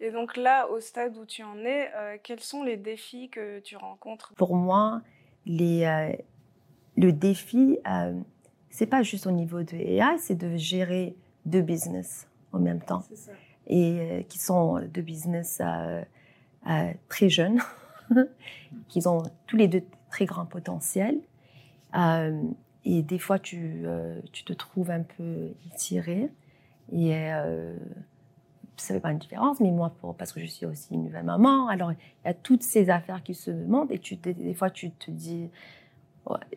Et 0.00 0.10
donc 0.10 0.36
là, 0.36 0.68
au 0.68 0.80
stade 0.80 1.16
où 1.16 1.24
tu 1.24 1.44
en 1.44 1.58
es, 1.58 1.88
euh, 1.94 2.16
quels 2.22 2.40
sont 2.40 2.64
les 2.64 2.76
défis 2.76 3.28
que 3.28 3.60
tu 3.60 3.76
rencontres? 3.76 4.34
Pour 4.34 4.56
moi, 4.56 5.00
les, 5.46 6.16
le 6.96 7.12
défi, 7.12 7.78
c'est 8.70 8.86
pas 8.86 9.02
juste 9.02 9.28
au 9.28 9.30
niveau 9.30 9.62
de 9.62 9.76
AI, 9.76 10.18
c'est 10.18 10.34
de 10.34 10.56
gérer 10.56 11.14
deux 11.46 11.62
business 11.62 12.26
en 12.52 12.58
même 12.58 12.80
temps. 12.80 13.02
Et 13.66 13.98
euh, 14.00 14.22
qui 14.22 14.38
sont 14.38 14.80
deux 14.92 15.02
business 15.02 15.60
euh, 15.60 16.02
euh, 16.68 16.92
très 17.08 17.28
jeunes, 17.28 17.60
qui 18.88 19.06
ont 19.06 19.22
tous 19.46 19.56
les 19.56 19.68
deux 19.68 19.82
très 20.10 20.26
grand 20.26 20.46
potentiel. 20.46 21.18
et 22.84 23.02
des 23.02 23.18
fois, 23.18 23.38
tu, 23.38 23.84
tu 24.32 24.44
te 24.44 24.52
trouves 24.52 24.90
un 24.90 25.02
peu 25.02 25.52
tiré. 25.76 26.30
Et 26.92 27.12
ça 28.76 28.94
fait 28.94 29.00
pas 29.00 29.12
une 29.12 29.18
différence, 29.18 29.60
mais 29.60 29.70
moi, 29.70 29.94
pour, 30.00 30.16
parce 30.16 30.32
que 30.32 30.40
je 30.40 30.46
suis 30.46 30.66
aussi 30.66 30.92
une 30.92 31.04
nouvelle 31.04 31.24
maman, 31.24 31.68
alors 31.68 31.92
il 31.92 31.96
y 32.26 32.28
a 32.28 32.34
toutes 32.34 32.62
ces 32.62 32.90
affaires 32.90 33.22
qui 33.22 33.34
se 33.34 33.50
montent 33.50 33.92
et 33.92 33.98
tu, 33.98 34.16
des, 34.16 34.54
fois 34.54 34.70
tu 34.70 34.90
te 34.90 35.10
dis, 35.10 35.48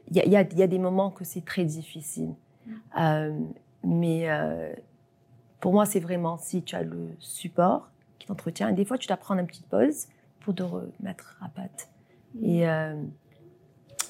il 0.09 0.17
y, 0.17 0.19
a, 0.19 0.25
y, 0.25 0.35
a, 0.35 0.41
y, 0.41 0.63
a, 0.63 0.67
des 0.67 0.79
moments 0.79 1.11
que 1.11 1.23
c'est 1.23 1.45
très 1.45 1.65
difficile. 1.65 2.33
Mm. 2.95 3.45
Mais 3.85 4.29
euh, 4.29 4.73
pour 5.59 5.73
moi, 5.73 5.85
c'est 5.85 5.99
vraiment 5.99 6.37
si 6.37 6.63
tu 6.63 6.75
as 6.75 6.83
le 6.83 7.09
support 7.19 7.89
qui 8.19 8.27
t'entretient. 8.27 8.69
Et 8.69 8.73
des 8.73 8.85
fois, 8.85 8.97
tu 8.97 9.07
dois 9.07 9.17
prendre 9.17 9.41
une 9.41 9.47
petite 9.47 9.67
pause 9.67 10.07
pour 10.41 10.53
te 10.55 10.63
remettre 10.63 11.37
à 11.41 11.49
patte. 11.49 11.89
Mm. 12.35 12.45
Et 12.45 12.69
euh, 12.69 12.93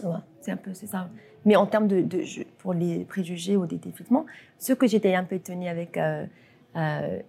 ouais, 0.04 0.20
c'est 0.42 0.52
un 0.52 0.58
peu 0.58 0.74
c'est 0.74 0.88
ça. 0.88 1.10
Mais 1.46 1.56
en 1.56 1.66
termes 1.66 1.88
de, 1.88 2.02
de, 2.02 2.24
pour 2.58 2.74
les 2.74 3.06
préjugés 3.06 3.56
ou 3.56 3.66
des 3.66 3.78
défilements, 3.78 4.26
ce 4.58 4.74
que 4.74 4.88
j'étais 4.88 5.14
un 5.14 5.24
peu 5.24 5.36
étonnée 5.36 5.70
avec 5.70 5.98
euh, 5.98 6.26
euh, 6.76 7.20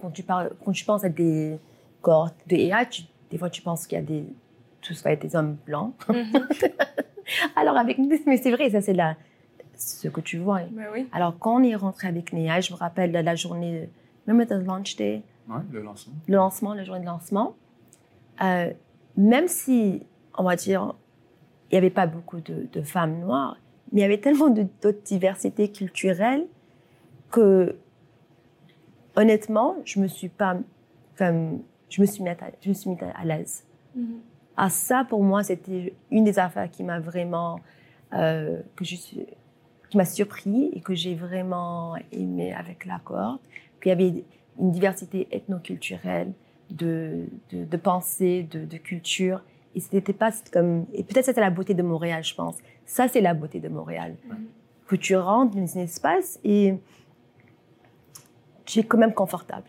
quand 0.00 0.10
tu, 0.10 0.22
parles, 0.22 0.50
quand 0.64 0.72
tu 0.72 0.84
penses 0.84 1.04
à 1.04 1.08
des 1.08 1.58
cohortes 2.02 2.36
de 2.48 2.56
AI, 2.56 2.86
des 3.30 3.38
fois 3.38 3.48
tu 3.48 3.62
penses 3.62 3.86
qu'il 3.86 3.96
y 3.96 4.00
a 4.00 4.04
des, 4.04 4.24
tout 4.82 4.94
ça 4.94 5.14
des 5.14 5.36
hommes 5.36 5.56
blancs. 5.64 5.94
Mm-hmm. 6.08 6.72
Alors 7.56 7.76
avec 7.76 7.98
mais 7.98 8.36
c'est 8.36 8.50
vrai, 8.50 8.70
ça 8.70 8.80
c'est 8.80 8.92
la, 8.92 9.16
ce 9.76 10.08
que 10.08 10.20
tu 10.20 10.38
vois. 10.38 10.60
Ben 10.70 10.86
oui. 10.92 11.08
Alors, 11.12 11.38
quand 11.38 11.60
on 11.60 11.62
est 11.62 11.74
rentré 11.74 12.08
avec 12.08 12.32
Néa, 12.32 12.60
je 12.60 12.72
me 12.72 12.78
rappelle 12.78 13.12
de 13.12 13.18
la 13.18 13.34
journée, 13.34 13.88
même 14.26 14.38
le 14.48 14.58
launch 14.62 14.96
day. 14.96 15.22
Ouais, 15.48 15.56
le 15.70 15.82
lancement. 15.82 16.14
Le 16.26 16.34
lancement, 16.34 16.74
la 16.74 16.84
journée 16.84 17.02
de 17.02 17.06
lancement. 17.06 17.54
Euh, 18.42 18.72
même 19.16 19.48
si, 19.48 20.02
on 20.36 20.44
va 20.44 20.56
dire, 20.56 20.94
il 21.70 21.74
n'y 21.74 21.78
avait 21.78 21.90
pas 21.90 22.06
beaucoup 22.06 22.40
de, 22.40 22.66
de, 22.72 22.82
femmes 22.82 23.20
noires, 23.20 23.56
mais 23.92 24.00
il 24.00 24.02
y 24.02 24.06
avait 24.06 24.20
tellement 24.20 24.48
d'autres 24.48 25.02
diversités 25.04 25.70
culturelles 25.70 26.46
que, 27.30 27.76
honnêtement, 29.16 29.76
je 29.84 30.00
me 30.00 30.08
suis 30.08 30.28
pas, 30.28 30.56
comme, 31.16 31.62
je 31.90 32.00
me 32.00 32.06
suis 32.06 32.22
mis 32.22 32.30
à, 32.30 32.36
je 32.60 32.68
me 32.68 32.74
suis 32.74 32.90
mis 32.90 32.98
à, 33.00 33.24
l'aise. 33.24 33.64
Mm 33.94 34.02
-hmm. 34.02 34.18
À 34.56 34.70
ça, 34.70 35.04
pour 35.08 35.22
moi, 35.22 35.42
c'était 35.42 35.94
une 36.10 36.24
des 36.24 36.38
affaires 36.38 36.70
qui 36.70 36.82
m'a 36.84 37.00
vraiment, 37.00 37.60
euh, 38.12 38.60
que 38.76 38.84
je 38.84 38.96
suis, 38.96 39.26
m'a 39.96 40.04
surpris 40.04 40.70
et 40.72 40.80
que 40.80 40.94
j'ai 40.94 41.14
vraiment 41.14 41.96
aimé 42.12 42.52
avec 42.52 42.86
la 42.86 42.98
cohorte, 42.98 43.42
qu'il 43.80 43.90
y 43.90 43.92
avait 43.92 44.24
une 44.58 44.70
diversité 44.70 45.28
ethnoculturelle 45.30 46.32
de, 46.70 47.26
de, 47.50 47.64
de 47.64 47.76
pensée, 47.76 48.46
de, 48.50 48.64
de, 48.64 48.76
culture. 48.76 49.42
Et 49.74 49.80
c'était 49.80 50.12
pas 50.12 50.30
comme, 50.52 50.86
et 50.92 51.02
peut-être 51.02 51.26
c'était 51.26 51.40
la 51.40 51.50
beauté 51.50 51.74
de 51.74 51.82
Montréal, 51.82 52.22
je 52.22 52.34
pense. 52.34 52.56
Ça, 52.86 53.08
c'est 53.08 53.20
la 53.20 53.34
beauté 53.34 53.60
de 53.60 53.68
Montréal. 53.68 54.16
Que 54.86 54.96
tu 54.96 55.16
rentres 55.16 55.56
dans 55.56 55.78
un 55.78 55.82
espace 55.82 56.38
et 56.44 56.74
tu 58.64 58.80
es 58.80 58.84
quand 58.84 58.98
même 58.98 59.14
confortable. 59.14 59.68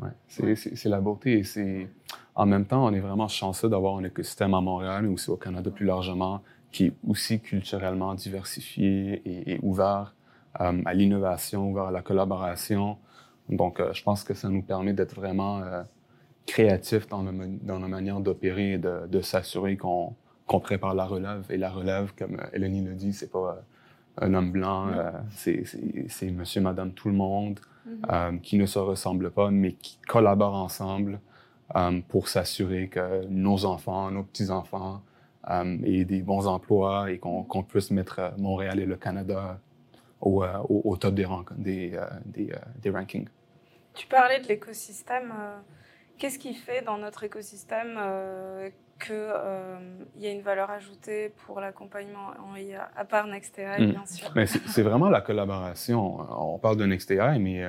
Ouais, 0.00 0.10
c'est 0.28 0.88
la 0.88 1.00
beauté 1.00 1.38
et 1.38 1.44
c'est, 1.44 1.88
En 2.34 2.46
même 2.46 2.64
temps, 2.64 2.86
on 2.86 2.92
est 2.92 3.00
vraiment 3.00 3.28
chanceux 3.28 3.68
d'avoir 3.68 3.96
un 3.96 4.04
écosystème 4.04 4.54
à 4.54 4.60
Montréal, 4.60 5.04
mais 5.04 5.12
aussi 5.12 5.30
au 5.30 5.36
Canada 5.36 5.70
plus 5.70 5.86
largement, 5.86 6.42
qui 6.72 6.86
est 6.86 6.92
aussi 7.06 7.40
culturellement 7.40 8.14
diversifié 8.14 9.22
et, 9.24 9.58
ouvert 9.62 10.14
euh, 10.60 10.80
à 10.84 10.94
l'innovation, 10.94 11.70
ouvert 11.70 11.84
à 11.84 11.90
la 11.90 12.02
collaboration. 12.02 12.98
Donc, 13.48 13.80
euh, 13.80 13.92
je 13.92 14.02
pense 14.02 14.24
que 14.24 14.34
ça 14.34 14.48
nous 14.48 14.62
permet 14.62 14.92
d'être 14.92 15.14
vraiment 15.14 15.60
euh, 15.62 15.82
créatifs 16.46 17.08
dans, 17.08 17.24
dans 17.24 17.78
la 17.78 17.88
manière 17.88 18.20
d'opérer 18.20 18.72
et 18.72 18.78
de, 18.78 19.06
de 19.08 19.20
s'assurer 19.20 19.76
qu'on 19.76 20.14
prépare 20.62 20.94
la 20.94 21.06
relève. 21.06 21.44
Et 21.50 21.56
la 21.56 21.70
relève, 21.70 22.12
comme 22.16 22.40
Eleni 22.52 22.82
le 22.82 22.94
dit, 22.94 23.12
c'est 23.12 23.30
pas 23.30 23.62
un 24.18 24.34
homme 24.34 24.52
blanc, 24.52 24.88
c'est 25.30 26.30
monsieur, 26.30 26.60
madame, 26.60 26.92
tout 26.92 27.08
le 27.08 27.14
monde, 27.14 27.60
mm-hmm. 27.88 28.40
qui 28.40 28.58
ne 28.58 28.66
se 28.66 28.78
ressemblent 28.78 29.30
pas, 29.30 29.50
mais 29.50 29.72
qui 29.72 29.98
collaborent 30.08 30.56
ensemble 30.56 31.20
pour 32.08 32.28
s'assurer 32.28 32.88
que 32.88 33.24
nos 33.28 33.64
enfants, 33.64 34.10
nos 34.10 34.24
petits-enfants 34.24 35.00
aient 35.48 36.04
des 36.04 36.22
bons 36.22 36.46
emplois 36.46 37.10
et 37.10 37.18
qu'on 37.18 37.62
puisse 37.62 37.90
mettre 37.90 38.32
Montréal 38.38 38.80
et 38.80 38.86
le 38.86 38.96
Canada 38.96 39.58
au, 40.20 40.44
au, 40.68 40.96
top 40.96 41.14
des, 41.14 41.26
des, 41.56 41.98
des, 42.26 42.52
des 42.82 42.90
rankings. 42.90 43.28
Tu 43.94 44.06
parlais 44.06 44.40
de 44.40 44.46
l'écosystème. 44.48 45.32
Euh, 45.38 45.58
qu'est-ce 46.18 46.38
qui 46.38 46.54
fait 46.54 46.82
dans 46.82 46.98
notre 46.98 47.24
écosystème 47.24 47.96
euh, 47.98 48.70
qu'il 48.98 49.14
euh, 49.14 49.78
y 50.18 50.26
a 50.26 50.30
une 50.30 50.42
valeur 50.42 50.70
ajoutée 50.70 51.32
pour 51.44 51.60
l'accompagnement 51.60 52.30
en 52.44 52.56
IA, 52.56 52.90
à 52.96 53.04
part 53.04 53.26
NextAI, 53.26 53.80
hmm. 53.80 53.90
bien 53.90 54.06
sûr? 54.06 54.32
C'est 54.66 54.82
vraiment 54.82 55.08
la 55.08 55.20
collaboration. 55.20 56.18
On 56.30 56.58
parle 56.58 56.76
de 56.76 56.86
NextAI, 56.86 57.38
mais 57.38 57.64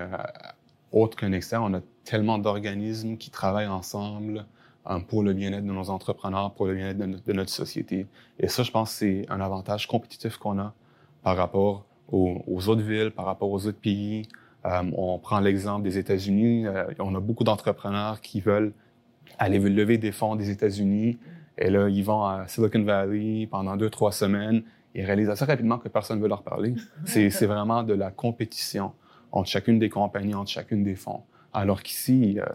autre 0.91 1.17
que 1.17 1.25
NextAI, 1.25 1.57
on 1.57 1.73
a 1.73 1.81
tellement 2.03 2.37
d'organismes 2.37 3.17
qui 3.17 3.31
travaillent 3.31 3.67
ensemble 3.67 4.45
pour 5.07 5.23
le 5.23 5.33
bien-être 5.33 5.65
de 5.65 5.71
nos 5.71 5.89
entrepreneurs, 5.89 6.53
pour 6.53 6.65
le 6.65 6.75
bien-être 6.75 6.97
de, 6.97 7.33
notre 7.33 7.51
société. 7.51 8.07
Et 8.39 8.47
ça, 8.47 8.63
je 8.63 8.71
pense, 8.71 8.91
c'est 8.91 9.25
un 9.29 9.39
avantage 9.39 9.87
compétitif 9.87 10.37
qu'on 10.37 10.59
a 10.59 10.73
par 11.23 11.37
rapport 11.37 11.85
aux, 12.11 12.41
aux, 12.47 12.67
autres 12.67 12.81
villes, 12.81 13.11
par 13.11 13.25
rapport 13.25 13.51
aux 13.51 13.67
autres 13.67 13.79
pays, 13.79 14.27
euh, 14.65 14.83
on 14.95 15.17
prend 15.17 15.39
l'exemple 15.39 15.83
des 15.83 15.97
États-Unis. 15.97 16.67
Euh, 16.67 16.85
on 16.99 17.15
a 17.15 17.19
beaucoup 17.19 17.43
d'entrepreneurs 17.43 18.21
qui 18.21 18.41
veulent 18.41 18.73
aller 19.39 19.59
lever 19.59 19.97
des 19.97 20.11
fonds 20.11 20.35
des 20.35 20.49
États-Unis. 20.49 21.17
Et 21.57 21.69
là, 21.69 21.89
ils 21.89 22.03
vont 22.03 22.23
à 22.23 22.47
Silicon 22.47 22.83
Valley 22.83 23.47
pendant 23.49 23.75
deux, 23.75 23.89
trois 23.89 24.11
semaines. 24.11 24.63
Ils 24.93 25.05
réalisent 25.05 25.29
assez 25.29 25.45
rapidement 25.45 25.77
que 25.77 25.87
personne 25.87 26.17
ne 26.17 26.21
veut 26.21 26.29
leur 26.29 26.43
parler. 26.43 26.75
C'est 27.05 27.45
vraiment 27.45 27.83
de 27.83 27.93
la 27.93 28.11
compétition 28.11 28.91
entre 29.31 29.49
chacune 29.49 29.79
des 29.79 29.89
compagnies, 29.89 30.35
entre 30.35 30.51
chacune 30.51 30.83
des 30.83 30.95
fonds. 30.95 31.21
Alors 31.53 31.83
qu'ici, 31.83 32.39
euh, 32.39 32.45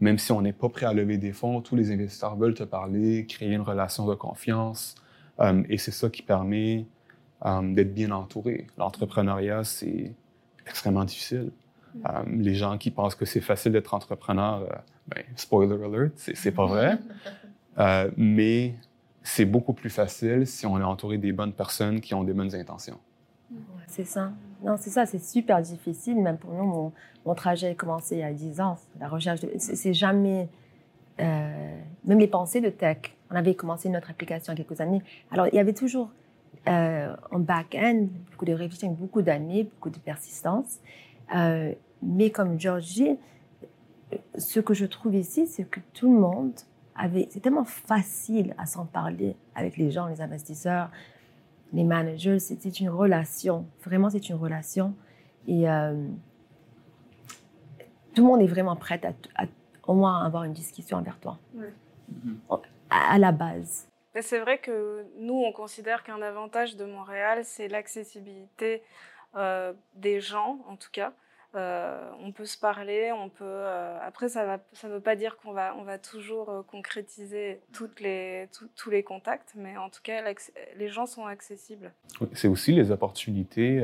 même 0.00 0.18
si 0.18 0.32
on 0.32 0.42
n'est 0.42 0.52
pas 0.52 0.68
prêt 0.68 0.86
à 0.86 0.92
lever 0.92 1.18
des 1.18 1.32
fonds, 1.32 1.60
tous 1.60 1.76
les 1.76 1.92
investisseurs 1.92 2.36
veulent 2.36 2.54
te 2.54 2.64
parler, 2.64 3.26
créer 3.26 3.52
une 3.52 3.62
relation 3.62 4.06
de 4.06 4.14
confiance. 4.14 4.94
et 5.68 5.78
c'est 5.78 5.90
ça 5.90 6.08
qui 6.10 6.22
permet 6.22 6.86
d'être 7.42 7.94
bien 7.94 8.10
entouré. 8.10 8.66
L'entrepreneuriat, 8.78 9.64
c'est 9.64 10.14
extrêmement 10.66 11.04
difficile. 11.04 11.50
Mm. 11.94 11.98
Euh, 12.06 12.22
les 12.42 12.54
gens 12.54 12.78
qui 12.78 12.90
pensent 12.90 13.14
que 13.14 13.24
c'est 13.24 13.40
facile 13.40 13.72
d'être 13.72 13.94
entrepreneur, 13.94 14.62
euh, 14.62 14.74
ben, 15.08 15.22
spoiler 15.36 15.82
alert, 15.82 16.12
c'est 16.16 16.52
pas 16.52 16.66
vrai. 16.66 16.98
Euh, 17.76 18.08
mais 18.16 18.76
c'est 19.24 19.46
beaucoup 19.46 19.72
plus 19.72 19.90
facile 19.90 20.46
si 20.46 20.64
on 20.64 20.78
est 20.78 20.84
entouré 20.84 21.18
des 21.18 21.32
bonnes 21.32 21.52
personnes 21.52 22.00
qui 22.00 22.14
ont 22.14 22.22
des 22.22 22.32
bonnes 22.32 22.54
intentions. 22.54 23.00
C'est 23.88 24.04
ça. 24.04 24.30
Non, 24.64 24.76
c'est 24.78 24.90
ça, 24.90 25.06
c'est 25.06 25.22
super 25.22 25.60
difficile. 25.62 26.20
Même 26.20 26.38
pour 26.38 26.52
nous, 26.52 26.92
mon, 27.24 27.34
trajet 27.34 27.70
a 27.70 27.74
commencé 27.74 28.16
il 28.16 28.20
y 28.20 28.24
a 28.24 28.32
10 28.32 28.60
ans. 28.60 28.76
La 28.98 29.08
recherche, 29.08 29.40
c'est 29.58 29.94
jamais. 29.94 30.48
même 31.18 32.18
les 32.18 32.26
pensées 32.26 32.60
de 32.60 32.70
tech. 32.70 33.14
On 33.30 33.36
avait 33.36 33.54
commencé 33.54 33.88
notre 33.88 34.10
application 34.10 34.52
il 34.52 34.58
y 34.58 34.62
a 34.62 34.64
quelques 34.64 34.80
années. 34.80 35.02
Alors, 35.30 35.46
il 35.48 35.54
y 35.54 35.58
avait 35.58 35.72
toujours 35.72 36.10
euh, 36.66 37.14
en 37.30 37.40
back-end, 37.40 38.06
beaucoup 38.30 38.46
de 38.46 38.54
réflexion, 38.54 38.90
beaucoup 38.92 39.20
d'années, 39.20 39.64
beaucoup 39.64 39.90
de 39.90 39.98
persistance. 39.98 40.78
Euh, 41.34 41.72
mais 42.02 42.30
comme 42.30 42.58
Georgie, 42.58 43.18
ce 44.38 44.60
que 44.60 44.72
je 44.72 44.86
trouve 44.86 45.14
ici, 45.14 45.46
c'est 45.46 45.64
que 45.64 45.80
tout 45.92 46.10
le 46.12 46.18
monde 46.18 46.52
avait, 46.96 47.28
c'est 47.30 47.40
tellement 47.40 47.64
facile 47.64 48.54
à 48.56 48.64
s'en 48.64 48.86
parler 48.86 49.36
avec 49.54 49.76
les 49.76 49.90
gens, 49.90 50.06
les 50.06 50.22
investisseurs, 50.22 50.90
les 51.74 51.84
managers. 51.84 52.38
C'est 52.38 52.80
une 52.80 52.88
relation, 52.88 53.66
vraiment, 53.84 54.08
c'est 54.08 54.28
une 54.28 54.36
relation. 54.36 54.94
Et 55.46 55.68
euh, 55.68 56.06
tout 58.14 58.22
le 58.22 58.28
monde 58.28 58.40
est 58.42 58.46
vraiment 58.46 58.76
prêt 58.76 59.00
à, 59.36 59.44
au 59.86 59.94
moins 59.94 60.24
avoir 60.24 60.44
une 60.44 60.52
discussion 60.52 60.98
avec 60.98 61.20
toi. 61.20 61.38
à 62.90 63.18
la 63.18 63.32
base. 63.32 63.88
C'est 64.20 64.38
vrai 64.38 64.58
que 64.58 65.04
nous, 65.18 65.34
on 65.34 65.52
considère 65.52 66.04
qu'un 66.04 66.22
avantage 66.22 66.76
de 66.76 66.84
Montréal, 66.84 67.44
c'est 67.44 67.66
l'accessibilité 67.66 68.82
euh, 69.34 69.72
des 69.94 70.20
gens, 70.20 70.60
en 70.68 70.76
tout 70.76 70.90
cas. 70.92 71.12
Euh, 71.54 72.10
on 72.20 72.32
peut 72.32 72.46
se 72.46 72.58
parler, 72.58 73.12
on 73.12 73.28
peut. 73.28 73.44
Euh, 73.44 73.98
après, 74.02 74.28
ça 74.28 74.56
ne 74.56 74.58
ça 74.72 74.88
veut 74.88 75.00
pas 75.00 75.16
dire 75.16 75.36
qu'on 75.36 75.52
va, 75.52 75.74
on 75.78 75.82
va 75.82 75.98
toujours 75.98 76.64
concrétiser 76.66 77.60
toutes 77.72 78.00
les, 78.00 78.48
tous 78.76 78.90
les 78.90 79.02
contacts, 79.02 79.52
mais 79.56 79.76
en 79.76 79.88
tout 79.88 80.00
cas, 80.02 80.22
les 80.76 80.88
gens 80.88 81.06
sont 81.06 81.26
accessibles. 81.26 81.92
C'est 82.32 82.48
aussi 82.48 82.72
les 82.72 82.90
opportunités 82.90 83.82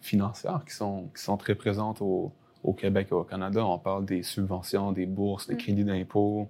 financières 0.00 0.62
qui 0.66 0.74
sont, 0.74 1.08
qui 1.14 1.22
sont 1.22 1.36
très 1.36 1.54
présentes 1.54 2.00
au, 2.00 2.32
au, 2.62 2.72
Québec 2.72 3.08
et 3.10 3.14
au 3.14 3.24
Canada. 3.24 3.64
On 3.64 3.78
parle 3.78 4.04
des 4.04 4.22
subventions, 4.22 4.92
des 4.92 5.06
bourses, 5.06 5.46
des 5.46 5.54
mm. 5.54 5.58
crédits 5.58 5.84
d'impôt. 5.84 6.48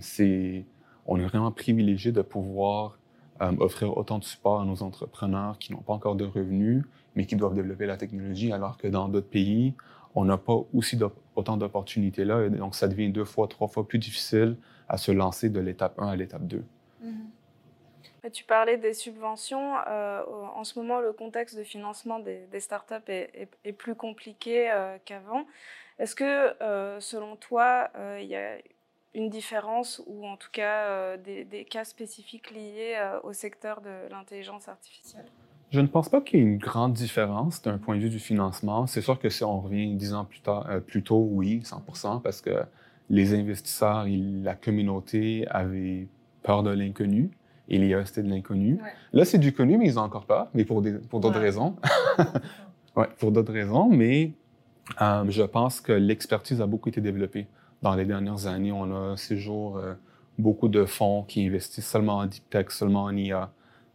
c'est 0.00 0.64
on 1.06 1.18
est 1.18 1.26
vraiment 1.26 1.50
privilégié 1.50 2.12
de 2.12 2.22
pouvoir 2.22 2.98
euh, 3.42 3.52
offrir 3.58 3.96
autant 3.96 4.18
de 4.18 4.24
support 4.24 4.60
à 4.60 4.64
nos 4.64 4.82
entrepreneurs 4.82 5.58
qui 5.58 5.72
n'ont 5.72 5.80
pas 5.80 5.92
encore 5.92 6.14
de 6.14 6.24
revenus, 6.24 6.84
mais 7.14 7.26
qui 7.26 7.36
doivent 7.36 7.54
développer 7.54 7.86
la 7.86 7.96
technologie, 7.96 8.52
alors 8.52 8.76
que 8.76 8.88
dans 8.88 9.08
d'autres 9.08 9.28
pays, 9.28 9.74
on 10.14 10.24
n'a 10.24 10.36
pas 10.36 10.58
aussi 10.74 10.98
autant 11.36 11.56
d'opportunités-là. 11.56 12.46
Et 12.46 12.50
donc, 12.50 12.74
ça 12.74 12.88
devient 12.88 13.10
deux 13.10 13.24
fois, 13.24 13.48
trois 13.48 13.68
fois 13.68 13.86
plus 13.86 13.98
difficile 13.98 14.56
à 14.88 14.96
se 14.96 15.12
lancer 15.12 15.50
de 15.50 15.60
l'étape 15.60 15.98
1 15.98 16.08
à 16.08 16.16
l'étape 16.16 16.46
2. 16.46 16.64
Mm-hmm. 17.04 18.30
Tu 18.32 18.44
parlais 18.44 18.76
des 18.76 18.92
subventions. 18.92 19.76
Euh, 19.88 20.22
en 20.54 20.64
ce 20.64 20.78
moment, 20.78 21.00
le 21.00 21.12
contexte 21.12 21.56
de 21.56 21.62
financement 21.62 22.18
des, 22.18 22.60
startups 22.60 22.94
est, 23.08 23.72
plus 23.72 23.94
compliqué 23.94 24.70
euh, 24.70 24.98
qu'avant. 25.04 25.46
Est-ce 25.98 26.14
que, 26.14 26.54
selon 27.00 27.36
toi, 27.36 27.90
il 28.20 28.26
y 28.26 28.36
a 28.36 28.56
une 29.14 29.28
différence 29.28 30.02
ou 30.06 30.26
en 30.26 30.36
tout 30.36 30.50
cas 30.52 30.86
euh, 30.86 31.16
des, 31.16 31.64
cas 31.64 31.84
spécifiques 31.84 32.50
liés 32.50 32.94
euh, 32.96 33.20
au 33.22 33.32
secteur 33.32 33.80
de 33.80 34.08
l'intelligence 34.10 34.68
artificielle? 34.68 35.26
Je 35.70 35.80
ne 35.80 35.86
pense 35.86 36.08
pas 36.08 36.20
qu'il 36.20 36.40
y 36.40 36.42
ait 36.42 36.46
une 36.46 36.58
grande 36.58 36.94
différence 36.94 37.62
d'un 37.62 37.78
point 37.78 37.96
de 37.96 38.00
vue 38.00 38.10
du 38.10 38.18
financement. 38.18 38.86
C'est 38.86 39.00
sûr 39.00 39.18
que 39.18 39.28
si 39.28 39.44
on 39.44 39.60
revient 39.60 39.94
dix 39.94 40.14
ans 40.14 40.24
plus, 40.24 40.40
tard, 40.40 40.66
euh, 40.68 40.80
plus 40.80 41.02
tôt, 41.02 41.28
oui, 41.30 41.62
100% 41.64 42.20
parce 42.22 42.40
que 42.40 42.62
les 43.08 43.34
investisseurs 43.34 44.06
et 44.06 44.16
la 44.16 44.54
communauté 44.54 45.46
avaient 45.48 46.08
peur 46.42 46.62
de 46.62 46.70
l'inconnu. 46.70 47.30
Et 47.68 47.78
l'IA, 47.78 48.04
c'était 48.04 48.24
de 48.24 48.28
l'inconnu. 48.28 48.80
Là, 49.12 49.24
c'est 49.24 49.38
du 49.38 49.52
connu, 49.52 49.78
mais 49.78 49.86
ils 49.86 49.94
n'ont 49.94 50.02
encore 50.02 50.26
pas, 50.26 50.50
mais 50.54 50.64
pour, 50.64 50.82
pour 51.08 51.20
d'autres 51.20 51.38
raisons. 51.38 51.76
ouais, 52.96 53.08
pour 53.18 53.30
d'autres 53.30 53.52
raisons, 53.52 53.88
mais 53.88 54.32
je 54.98 55.42
pense 55.44 55.80
que 55.80 55.92
l'expertise 55.92 56.60
a 56.60 56.66
beaucoup 56.66 56.88
été 56.88 57.00
développée 57.00 57.46
dans 57.82 57.94
les 57.94 58.04
dernières 58.04 58.46
années, 58.46 58.72
on 58.72 59.12
a 59.12 59.16
ces 59.16 59.36
jours 59.36 59.78
euh, 59.78 59.94
beaucoup 60.38 60.68
de 60.68 60.84
fonds 60.84 61.22
qui 61.22 61.46
investissent 61.46 61.88
seulement 61.88 62.18
en 62.18 62.26
deep 62.26 62.48
tech, 62.50 62.66
seulement 62.70 63.04
en 63.04 63.16
IA. 63.16 63.50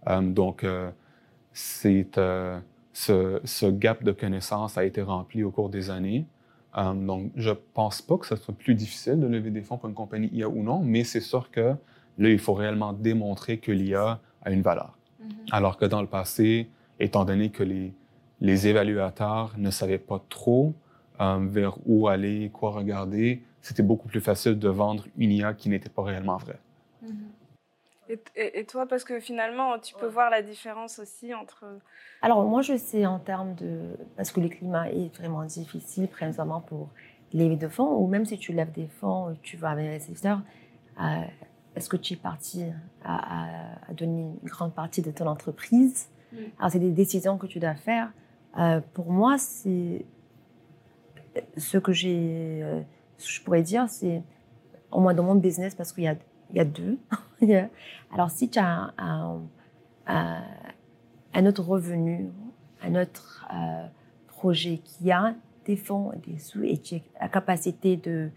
Euh, 0.07 0.21
donc, 0.21 0.65
euh, 1.85 2.59
ce, 2.93 3.39
ce, 3.43 3.65
gap 3.65 4.03
de 4.03 4.11
connaissances 4.11 4.77
a 4.77 4.85
été 4.85 5.01
rempli 5.01 5.43
au 5.43 5.51
cours 5.51 5.69
des 5.69 5.89
années. 5.89 6.25
donc, 6.75 7.31
je 7.35 7.51
pense 7.73 8.01
pas 8.01 8.17
que 8.17 8.25
ce 8.25 8.35
soit 8.35 8.53
plus 8.53 8.75
difficile 8.75 9.19
de 9.19 9.27
lever 9.27 9.51
des 9.51 9.61
fonds 9.61 9.77
pour 9.77 9.89
une 9.89 9.95
compagnie 9.95 10.29
IA 10.33 10.49
ou 10.49 10.63
non, 10.63 10.81
mais 10.83 11.03
c'est 11.03 11.21
sûr 11.21 11.51
que 11.51 11.75
là, 12.17 12.29
il 12.29 12.39
faut 12.39 12.53
réellement 12.53 12.93
démontrer 12.93 13.57
que 13.57 13.71
l'IA 13.71 14.19
a 14.41 14.51
une 14.51 14.61
valeur. 14.61 14.97
Mm-hmm. 15.21 15.27
Alors 15.51 15.77
que 15.77 15.85
dans 15.85 16.01
le 16.01 16.07
passé, 16.07 16.69
étant 16.99 17.25
donné 17.25 17.49
que 17.49 17.63
les, 17.63 17.93
les 18.41 18.67
évaluateurs 18.67 19.53
ne 19.57 19.71
savaient 19.71 19.97
pas 19.97 20.23
trop 20.29 20.73
vers 21.19 21.77
où 21.85 22.09
aller, 22.09 22.49
quoi 22.51 22.71
regarder, 22.71 23.41
c'était 23.61 23.83
beaucoup 23.83 24.07
plus 24.07 24.19
facile 24.19 24.59
de 24.59 24.67
vendre 24.67 25.05
une 25.17 25.31
IA 25.31 25.53
qui 25.53 25.69
n'était 25.69 25.89
pas 25.89 26.03
réellement 26.03 26.37
vraie. 26.37 26.59
Mm-hmm. 27.03 27.09
Et, 28.35 28.65
toi, 28.65 28.85
parce 28.85 29.03
que 29.03 29.19
finalement, 29.19 29.79
tu 29.79 29.95
peux 29.95 30.07
voir 30.07 30.29
la 30.29 30.41
différence 30.41 30.99
aussi 30.99 31.33
entre... 31.33 31.65
Alors, 32.21 32.43
moi, 32.43 32.61
je 32.61 32.77
sais 32.77 33.05
en 33.05 33.19
termes 33.19 33.55
de... 33.55 33.97
Parce 34.15 34.31
que 34.31 34.39
le 34.39 34.49
climat 34.49 34.89
est 34.91 35.15
vraiment 35.17 35.43
difficile, 35.43 36.07
précisément 36.07 36.61
pour 36.61 36.89
lever 37.33 37.55
de 37.55 37.67
fonds, 37.67 37.97
ou 37.97 38.07
même 38.07 38.25
si 38.25 38.37
tu 38.37 38.53
lèves 38.53 38.71
des 38.71 38.87
fonds, 38.87 39.35
tu 39.41 39.57
vas 39.57 39.71
avec 39.71 39.85
l'investisseur, 39.85 40.41
euh, 41.01 41.21
est-ce 41.75 41.89
que 41.89 41.97
tu 41.97 42.13
es 42.13 42.17
parti 42.17 42.65
à, 43.03 43.47
donner 43.93 44.21
une 44.21 44.49
grande 44.49 44.73
partie 44.73 45.01
de 45.01 45.11
ton 45.11 45.25
entreprise? 45.25 46.09
Alors, 46.59 46.71
c'est 46.71 46.79
des 46.79 46.91
décisions 46.91 47.37
que 47.37 47.47
tu 47.47 47.59
dois 47.59 47.75
faire. 47.75 48.11
Euh, 48.59 48.81
pour 48.93 49.11
moi, 49.11 49.37
c'est 49.37 50.05
ce 51.57 51.77
que 51.77 51.91
j'ai... 51.91 52.61
Euh, 52.61 52.81
ce 53.17 53.27
que 53.27 53.33
je 53.33 53.41
pourrais 53.43 53.61
dire, 53.63 53.89
c'est 53.89 54.21
au 54.91 54.99
moins 54.99 55.13
dans 55.13 55.23
mon 55.23 55.35
business, 55.35 55.73
parce 55.73 55.91
qu'il 55.91 56.03
y 56.03 56.07
a, 56.07 56.15
il 56.49 56.57
y 56.57 56.59
a 56.59 56.65
deux. 56.65 56.97
Alors, 58.13 58.29
si 58.31 58.49
tu 58.49 58.59
as 58.59 58.93
un, 58.97 59.41
un, 60.07 61.45
autre 61.45 61.63
revenu, 61.63 62.29
un 62.81 62.95
autre 62.95 63.45
euh, 63.53 63.87
projet 64.27 64.79
qui 64.83 65.11
a 65.11 65.35
des 65.65 65.75
fonds, 65.75 66.11
des 66.25 66.39
sous 66.39 66.63
et 66.63 66.77
qui 66.77 67.03
a 67.19 67.23
la 67.23 67.29
capacité 67.29 67.97
de, 67.97 68.29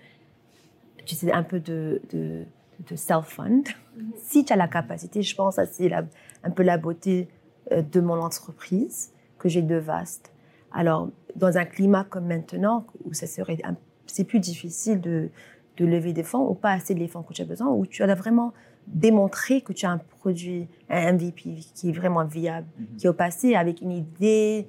tu 1.05 1.15
sais, 1.15 1.33
un 1.33 1.43
peu 1.43 1.61
de, 1.61 2.00
de, 2.11 2.45
de 2.88 2.97
self-fund, 2.97 3.65
mm-hmm. 3.65 4.03
si 4.17 4.45
tu 4.45 4.53
as 4.53 4.57
la 4.57 4.69
capacité, 4.69 5.23
je 5.23 5.35
pense 5.35 5.57
que 5.57 5.67
c'est 5.67 5.93
un 5.93 6.50
peu 6.50 6.62
la 6.62 6.79
beauté 6.79 7.29
euh, 7.73 7.83
de 7.83 8.00
mon 8.00 8.21
entreprise 8.21 9.12
que 9.38 9.49
j'ai 9.49 9.62
de 9.62 9.77
vaste. 9.77 10.33
Alors, 10.73 11.11
dans 11.37 11.57
un 11.57 11.65
climat 11.65 12.05
comme 12.05 12.27
maintenant, 12.27 12.87
où 13.05 13.12
ça 13.12 13.27
serait, 13.27 13.59
c'est 14.07 14.25
plus 14.25 14.41
difficile 14.41 15.00
de, 15.00 15.31
de 15.78 15.87
lever 15.87 16.12
des 16.12 16.23
fonds 16.23 16.49
ou 16.49 16.54
pas 16.54 16.73
assez 16.73 16.94
de 16.94 17.06
fonds 17.06 17.23
que 17.23 17.32
tu 17.32 17.42
as 17.42 17.44
besoin, 17.44 17.68
où 17.68 17.87
tu 17.87 18.02
as 18.02 18.14
vraiment 18.14 18.52
démontré 18.87 19.61
que 19.61 19.73
tu 19.73 19.87
as 19.87 19.90
un 19.90 19.99
produit, 19.99 20.68
un 20.88 21.12
MVP 21.12 21.56
qui 21.75 21.90
est 21.90 21.92
vraiment 21.92 22.25
viable, 22.25 22.66
mm-hmm. 22.80 22.97
qui 22.97 23.06
est 23.06 23.08
au 23.08 23.14
passé 23.14 23.54
avec 23.54 23.80
une 23.80 23.92
idée, 23.92 24.68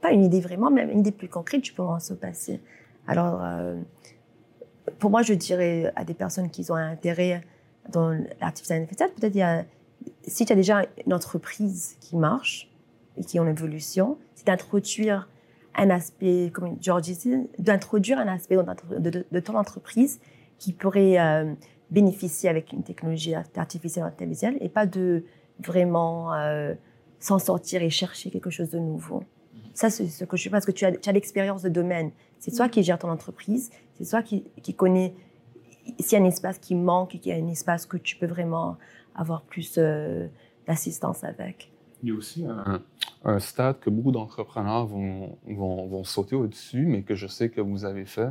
pas 0.00 0.12
une 0.12 0.24
idée 0.24 0.40
vraiment, 0.40 0.70
mais 0.70 0.82
une 0.84 1.00
idée 1.00 1.12
plus 1.12 1.28
concrète, 1.28 1.62
tu 1.62 1.72
peux 1.72 1.82
en 1.82 2.00
se 2.00 2.14
passer. 2.14 2.60
Alors, 3.06 3.40
euh, 3.42 3.80
pour 4.98 5.10
moi, 5.10 5.22
je 5.22 5.34
dirais 5.34 5.92
à 5.96 6.04
des 6.04 6.14
personnes 6.14 6.50
qui 6.50 6.70
ont 6.70 6.76
un 6.76 6.92
intérêt 6.92 7.42
dans 7.90 8.10
l'artificial 8.40 8.82
intelligence, 8.82 9.10
peut-être 9.18 9.34
il 9.34 9.38
y 9.38 9.42
a, 9.42 9.64
si 10.26 10.44
tu 10.44 10.52
as 10.52 10.56
déjà 10.56 10.84
une 11.04 11.12
entreprise 11.12 11.96
qui 12.00 12.16
marche 12.16 12.70
et 13.16 13.24
qui 13.24 13.38
est 13.38 13.40
en 13.40 13.46
évolution, 13.46 14.18
c'est 14.34 14.46
d'introduire 14.46 15.28
un 15.74 15.90
aspect, 15.90 16.50
comme 16.52 16.76
George 16.80 17.02
disait, 17.02 17.46
d'introduire 17.58 18.18
un 18.18 18.28
aspect 18.28 18.56
de, 18.56 19.40
ton 19.40 19.56
entreprise 19.56 20.20
qui 20.58 20.72
pourrait 20.72 21.18
euh, 21.18 21.52
bénéficier 21.90 22.48
avec 22.48 22.72
une 22.72 22.82
technologie 22.82 23.34
artificielle 23.34 24.04
intelligente 24.04 24.54
et 24.60 24.68
pas 24.68 24.86
de 24.86 25.24
vraiment 25.58 26.34
euh, 26.34 26.74
s'en 27.18 27.38
sortir 27.38 27.82
et 27.82 27.90
chercher 27.90 28.30
quelque 28.30 28.50
chose 28.50 28.70
de 28.70 28.78
nouveau. 28.78 29.24
Ça, 29.74 29.88
c'est 29.88 30.06
ce 30.06 30.24
que 30.24 30.36
je 30.36 30.44
fais 30.44 30.50
parce 30.50 30.66
que 30.66 30.72
tu 30.72 30.84
as, 30.84 30.92
tu 30.92 31.08
as 31.08 31.12
l'expérience 31.12 31.62
de 31.62 31.68
domaine. 31.68 32.10
C'est 32.38 32.54
toi 32.54 32.68
qui 32.68 32.82
gère 32.82 32.98
ton 32.98 33.08
entreprise, 33.08 33.70
c'est 33.94 34.08
toi 34.08 34.22
qui, 34.22 34.44
qui 34.62 34.74
connais 34.74 35.14
s'il 35.98 36.18
y 36.18 36.20
a 36.20 36.24
un 36.24 36.28
espace 36.28 36.58
qui 36.58 36.74
manque 36.74 37.14
et 37.14 37.18
qu'il 37.18 37.32
y 37.32 37.34
a 37.34 37.42
un 37.42 37.48
espace 37.48 37.86
que 37.86 37.96
tu 37.96 38.16
peux 38.16 38.26
vraiment 38.26 38.76
avoir 39.14 39.42
plus 39.42 39.74
euh, 39.78 40.26
d'assistance 40.66 41.24
avec. 41.24 41.71
Il 42.02 42.08
y 42.08 42.12
a 42.12 42.14
aussi 42.14 42.44
un, 43.24 43.38
stade 43.38 43.78
que 43.80 43.90
beaucoup 43.90 44.10
d'entrepreneurs 44.10 44.86
vont, 44.86 45.38
vont, 45.46 45.86
vont, 45.86 46.04
sauter 46.04 46.34
au-dessus, 46.34 46.84
mais 46.84 47.02
que 47.02 47.14
je 47.14 47.26
sais 47.28 47.48
que 47.48 47.60
vous 47.60 47.84
avez 47.84 48.04
fait, 48.04 48.30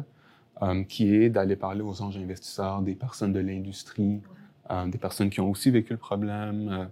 euh, 0.61 0.83
qui 0.83 1.15
est 1.15 1.29
d'aller 1.29 1.55
parler 1.55 1.81
aux 1.81 2.01
anges 2.01 2.17
investisseurs, 2.17 2.81
des 2.81 2.95
personnes 2.95 3.31
de 3.31 3.39
l'industrie, 3.39 4.21
euh, 4.69 4.87
des 4.87 4.97
personnes 4.97 5.29
qui 5.29 5.39
ont 5.39 5.49
aussi 5.49 5.71
vécu 5.71 5.93
le 5.93 5.99
problème, 5.99 6.89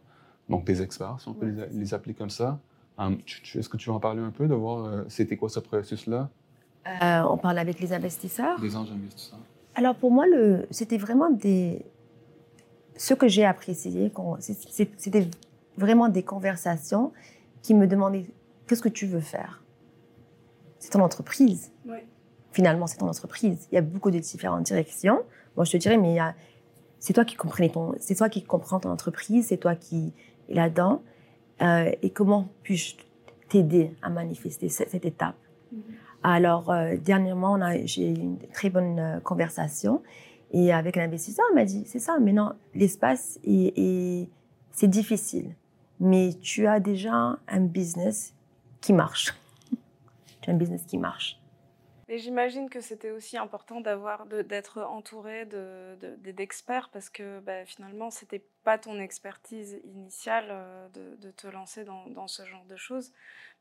donc 0.48 0.63
des 0.65 0.81
experts, 0.81 1.17
si 1.19 1.27
on 1.27 1.33
peut 1.33 1.48
les, 1.48 1.67
les, 1.77 1.93
appeler 1.93 2.13
comme 2.13 2.29
ça. 2.29 2.59
Est-ce 2.98 3.69
que 3.69 3.77
tu 3.77 3.89
veux 3.89 3.95
en 3.95 4.00
parler 4.00 4.21
un 4.21 4.31
peu, 4.31 4.48
de 4.48 4.55
voir 4.55 5.05
c'était 5.09 5.38
quoi 5.38 5.50
ce 5.50 5.59
processus-là? 5.59 6.29
on 7.01 7.38
parle 7.38 7.59
avec 7.59 7.79
les 7.79 7.93
investisseurs. 7.93 8.59
Des 8.59 8.75
anges 8.75 8.91
investisseurs. 8.91 9.39
Alors 9.75 9.95
pour 9.95 10.12
moi, 10.12 10.25
c'était 10.71 10.98
vraiment 10.98 11.29
des... 11.29 11.86
Ce 12.98 13.13
que 13.13 13.27
j'ai 13.27 13.45
apprécié, 13.45 14.12
c'était 14.39 15.29
vraiment 15.79 16.09
des 16.09 16.24
conversations 16.24 17.12
qui 17.62 17.74
me 17.74 17.88
demandaient 17.88 18.25
qu'est-ce 18.67 18.81
que 18.81 18.89
tu 18.89 19.07
veux 19.07 19.19
faire? 19.19 19.63
C'est 20.77 20.91
ton 20.91 21.01
entreprise. 21.01 21.71
Finalement, 22.51 22.88
c'est 22.88 22.98
ton 22.98 23.07
entreprise. 23.07 23.67
Il 23.71 23.75
y 23.75 23.77
a 23.77 23.81
beaucoup 23.81 24.12
de 24.12 24.19
différentes 24.19 24.63
directions. 24.63 25.24
Moi, 25.55 25.65
je 25.65 25.71
te 25.71 25.77
dirais, 25.77 25.98
mais 25.98 26.17
c'est 27.00 27.13
toi 27.13 27.25
qui 27.25 27.36
comprenais 27.36 27.69
ton, 27.69 27.93
c'est 28.00 28.15
toi 28.15 28.29
qui 28.29 28.43
comprends 28.43 28.79
ton 28.79 28.89
entreprise, 28.89 29.48
c'est 29.48 29.57
toi 29.57 29.75
qui 29.75 30.13
es 30.50 30.53
là-dedans. 30.53 31.01
Euh, 31.61 31.92
et 32.01 32.09
comment 32.09 32.50
puis-je 32.63 32.96
t'aider 33.50 33.92
à 34.01 34.09
manifester 34.09 34.70
cette, 34.70 35.05
étape? 35.05 35.35
Mm-hmm. 35.74 35.79
Alors, 36.24 36.72
euh, 36.72 36.96
dernièrement, 36.98 37.59
j'ai 37.85 38.09
eu 38.09 38.15
une 38.15 38.37
très 38.53 38.70
bonne 38.70 39.00
euh, 39.00 39.20
conversation 39.20 40.01
et 40.51 40.74
avec 40.74 40.96
l'investisseur, 40.96 41.46
il 41.51 41.55
m'a 41.55 41.65
dit, 41.65 41.83
c'est 41.85 42.00
ça, 42.00 42.18
mais 42.20 42.33
non, 42.33 42.53
l'espace, 42.74 43.39
c'est 43.44 44.87
difficile. 44.87 45.55
Mais 46.00 46.33
tu 46.42 46.68
as 46.68 46.79
déjà 46.79 47.38
un 47.48 47.62
business 47.62 48.33
qui 48.81 48.94
marche. 48.94 49.33
tu 50.42 50.50
as 50.50 50.53
un 50.53 50.57
business 50.57 50.85
qui 50.85 50.98
marche. 50.98 51.40
Et 52.12 52.18
j'imagine 52.18 52.72
que 52.72 52.81
c'était 52.81 53.12
aussi 53.12 53.38
important 53.38 53.81
d'avoir, 53.81 54.25
d'être 54.25 54.81
entouré 54.81 55.46
d'experts 56.18 56.88
de, 56.88 56.92
parce 56.92 57.07
que 57.12 57.40
bah, 57.42 57.66
finalement, 57.68 58.09
c'était 58.09 58.44
pas 58.64 58.79
ton 58.79 59.00
expertise 59.00 59.79
initiale 59.83 60.48
euh, 60.50 60.88
de, 60.90 61.29
te 61.29 61.46
lancer 61.46 61.83
dans, 61.83 62.07
dans, 62.07 62.27
ce 62.27 62.44
genre 62.46 62.66
de 62.66 62.75
choses. 62.75 63.14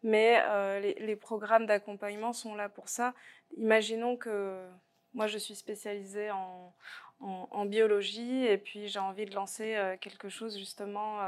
Mais 0.02 0.40
euh, 0.46 0.80
les, 0.80 1.16
programmes 1.16 1.66
d'accompagnement 1.66 2.32
sont 2.32 2.54
là 2.54 2.70
pour 2.70 2.88
ça. 2.88 3.12
Imaginons 3.58 4.16
que 4.16 4.66
moi, 5.12 5.26
je 5.26 5.36
suis 5.36 5.54
spécialisée 5.54 6.30
en, 6.30 6.72
en, 7.20 7.66
biologie 7.66 8.46
et 8.46 8.56
puis 8.56 8.88
j'ai 8.88 8.98
envie 8.98 9.26
de 9.26 9.34
lancer 9.34 9.74
euh, 9.74 9.98
quelque 10.00 10.30
chose 10.30 10.56
justement 10.56 11.18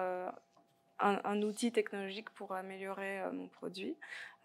un, 1.01 1.43
outil 1.43 1.73
technologique 1.73 2.31
pour 2.31 2.53
améliorer 2.53 3.21
euh, 3.21 3.33
mon 3.33 3.49
produit, 3.49 3.97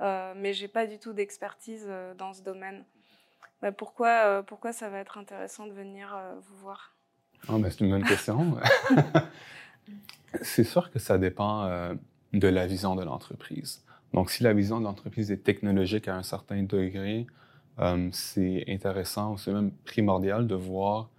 euh, 0.02 0.34
mais 0.36 0.54
j'ai 0.54 0.68
pas 0.68 0.88
du 0.88 1.00
tout 1.00 1.14
d'expertise 1.14 1.86
euh, 1.88 2.14
dans 2.14 2.34
ce 2.34 2.42
domaine. 2.42 2.84
Bah, 3.62 3.72
pourquoi, 3.72 4.44
pourquoi 4.44 4.74
ça 4.74 4.90
va 4.90 5.00
être 5.00 5.18
intéressant 5.18 5.66
de 5.68 5.74
venir 5.74 6.18
vous 6.48 6.58
voir? 6.58 6.94
Oh, 7.48 7.62
C'est 7.64 7.82
une 7.82 7.90
bonne 7.90 8.04
question. 8.04 8.58
c'est 10.42 10.64
sûr 10.64 10.92
que 10.92 11.00
ça 11.00 11.18
dépend 11.18 11.96
de 12.34 12.48
la 12.48 12.68
vision 12.68 12.96
de 12.96 13.04
l'entreprise. 13.04 13.86
Donc, 14.14 14.30
si 14.30 14.44
la 14.44 14.54
vision 14.54 14.80
de 14.80 14.84
l'entreprise 14.84 15.32
est 15.32 15.44
technologique 15.44 16.08
à 16.10 16.16
un 16.16 16.24
certain 16.24 16.64
degré, 16.64 17.28
c'est 18.12 18.66
intéressant, 18.68 19.38
c'est 19.38 19.54
même 19.54 19.72
primordial 19.86 20.48
de 20.48 20.56
voir 20.56 21.10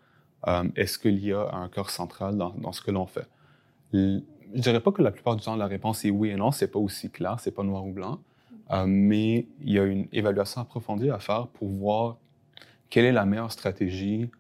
est-ce 0.76 0.98
qu'il 0.98 1.18
y 1.18 1.32
a 1.32 1.50
un 1.54 1.68
corps 1.68 1.90
central 1.90 2.36
dans, 2.36 2.50
dans 2.50 2.72
ce 2.72 2.82
que 2.82 2.90
l'on 2.90 3.06
fait 3.06 3.26
je 4.54 4.60
dirais 4.60 4.80
pas 4.80 4.92
que 4.92 5.02
la 5.02 5.10
plupart 5.10 5.36
du 5.36 5.42
temps, 5.42 5.56
la 5.56 5.66
réponse 5.66 6.04
est 6.04 6.10
oui 6.10 6.30
et 6.30 6.36
non. 6.36 6.50
C'est 6.50 6.68
pas 6.68 6.78
aussi 6.78 7.10
clair, 7.10 7.38
c'est 7.40 7.50
pas 7.50 7.62
noir 7.62 7.84
ou 7.84 7.92
blanc. 7.92 8.20
Euh, 8.70 8.84
mais 8.86 9.46
il 9.60 9.72
y 9.72 9.78
a 9.78 9.84
une 9.84 10.06
évaluation 10.12 10.60
approfondie 10.60 11.10
à 11.10 11.18
faire 11.18 11.46
pour 11.48 11.68
voir 11.68 12.16
quelle 12.90 13.04
est 13.04 13.12
la 13.12 13.24
meilleure 13.24 13.52
stratégie 13.52 14.30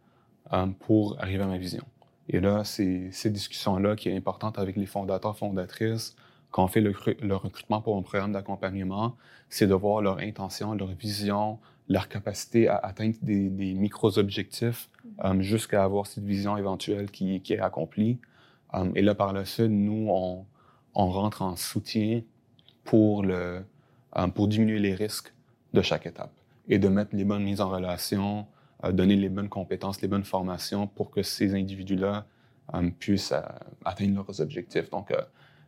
euh, 0.52 0.66
pour 0.80 1.20
arriver 1.20 1.42
à 1.42 1.46
ma 1.46 1.58
vision. 1.58 1.84
Et 2.28 2.40
là, 2.40 2.64
c'est 2.64 3.10
ces 3.12 3.30
discussions-là 3.30 3.94
qui 3.94 4.08
est 4.08 4.16
importante 4.16 4.58
avec 4.58 4.76
les 4.76 4.86
fondateurs, 4.86 5.36
fondatrices, 5.36 6.16
quand 6.50 6.64
on 6.64 6.68
fait 6.68 6.80
le, 6.80 6.90
recrutement 7.36 7.82
pour 7.82 7.96
un 7.98 8.02
programme 8.02 8.32
d'accompagnement, 8.32 9.16
c'est 9.50 9.66
de 9.66 9.74
voir 9.74 10.00
leur 10.00 10.18
intention, 10.18 10.74
leur 10.74 10.88
vision, 10.88 11.58
leur 11.88 12.08
capacité 12.08 12.66
à 12.68 12.76
atteindre 12.76 13.16
des, 13.20 13.50
micro-objectifs 13.74 14.88
euh, 15.24 15.40
jusqu'à 15.40 15.84
avoir 15.84 16.06
cette 16.06 16.24
vision 16.24 16.56
éventuelle 16.56 17.10
qui 17.10 17.42
est 17.48 17.58
accomplie. 17.58 18.18
Um, 18.76 18.92
et 18.94 19.02
là, 19.02 19.14
par 19.14 19.32
la 19.32 19.44
suite, 19.44 19.70
nous, 19.70 20.08
on, 20.08 20.44
rentre 20.94 21.42
en 21.42 21.56
soutien 21.56 22.22
pour, 22.84 23.22
le, 23.22 23.64
um, 24.12 24.30
pour 24.32 24.48
diminuer 24.48 24.78
les 24.78 24.94
risques 24.94 25.32
de 25.72 25.82
chaque 25.82 26.06
étape 26.06 26.32
et 26.68 26.78
de 26.78 26.88
mettre 26.88 27.14
les 27.14 27.24
bonnes 27.24 27.42
mises 27.44 27.60
en 27.60 27.68
relation, 27.68 28.46
euh, 28.84 28.92
donner 28.92 29.16
les 29.16 29.28
bonnes 29.28 29.48
compétences, 29.48 30.00
les 30.02 30.08
bonnes 30.08 30.24
formations 30.24 30.86
pour 30.86 31.10
que 31.10 31.22
ces 31.22 31.54
individus-là 31.54 32.26
um, 32.72 32.92
puissent 32.92 33.32
euh, 33.32 33.40
atteindre 33.84 34.16
leurs 34.16 34.40
objectifs. 34.40 34.90
Donc, 34.90 35.10
euh, 35.10 35.20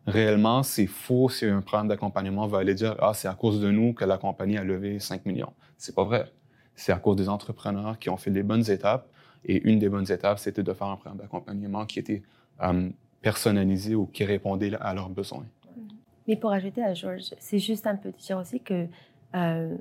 réellement, 0.06 0.62
c'est 0.62 0.86
faux 0.86 1.28
si 1.28 1.46
un 1.46 1.62
programme 1.62 1.88
d'accompagnement 1.88 2.46
va 2.46 2.58
aller 2.58 2.74
dire 2.74 2.96
Ah, 3.00 3.12
c'est 3.14 3.28
à 3.28 3.34
cause 3.34 3.60
de 3.60 3.70
nous 3.70 3.94
que 3.94 4.04
la 4.04 4.18
compagnie 4.18 4.58
a 4.58 4.64
levé 4.64 4.98
5 4.98 5.24
millions. 5.24 5.52
C'est 5.78 5.94
pas 5.94 6.04
vrai. 6.04 6.30
C'est 6.74 6.92
à 6.92 6.98
cause 6.98 7.16
des 7.16 7.28
entrepreneurs 7.28 7.98
qui 7.98 8.10
ont 8.10 8.16
fait 8.16 8.30
les 8.30 8.42
bonnes 8.42 8.70
étapes. 8.70 9.08
Et 9.44 9.66
une 9.68 9.78
des 9.78 9.88
bonnes 9.88 10.10
étapes, 10.10 10.38
c'était 10.38 10.62
de 10.62 10.72
faire 10.72 10.88
un 10.88 10.96
programme 10.96 11.18
d'accompagnement 11.18 11.86
qui 11.86 12.00
était 12.00 12.22
euh, 12.62 12.90
personnalisés 13.22 13.94
ou 13.94 14.06
qui 14.06 14.24
répondaient 14.24 14.72
à 14.80 14.94
leurs 14.94 15.08
besoins. 15.08 15.46
Mais 16.26 16.36
pour 16.36 16.52
ajouter 16.52 16.82
à 16.82 16.94
Georges, 16.94 17.34
c'est 17.38 17.58
juste 17.58 17.86
un 17.86 17.96
peu 17.96 18.12
dire 18.12 18.38
aussi 18.38 18.60
que 18.60 18.86
euh, 19.34 19.76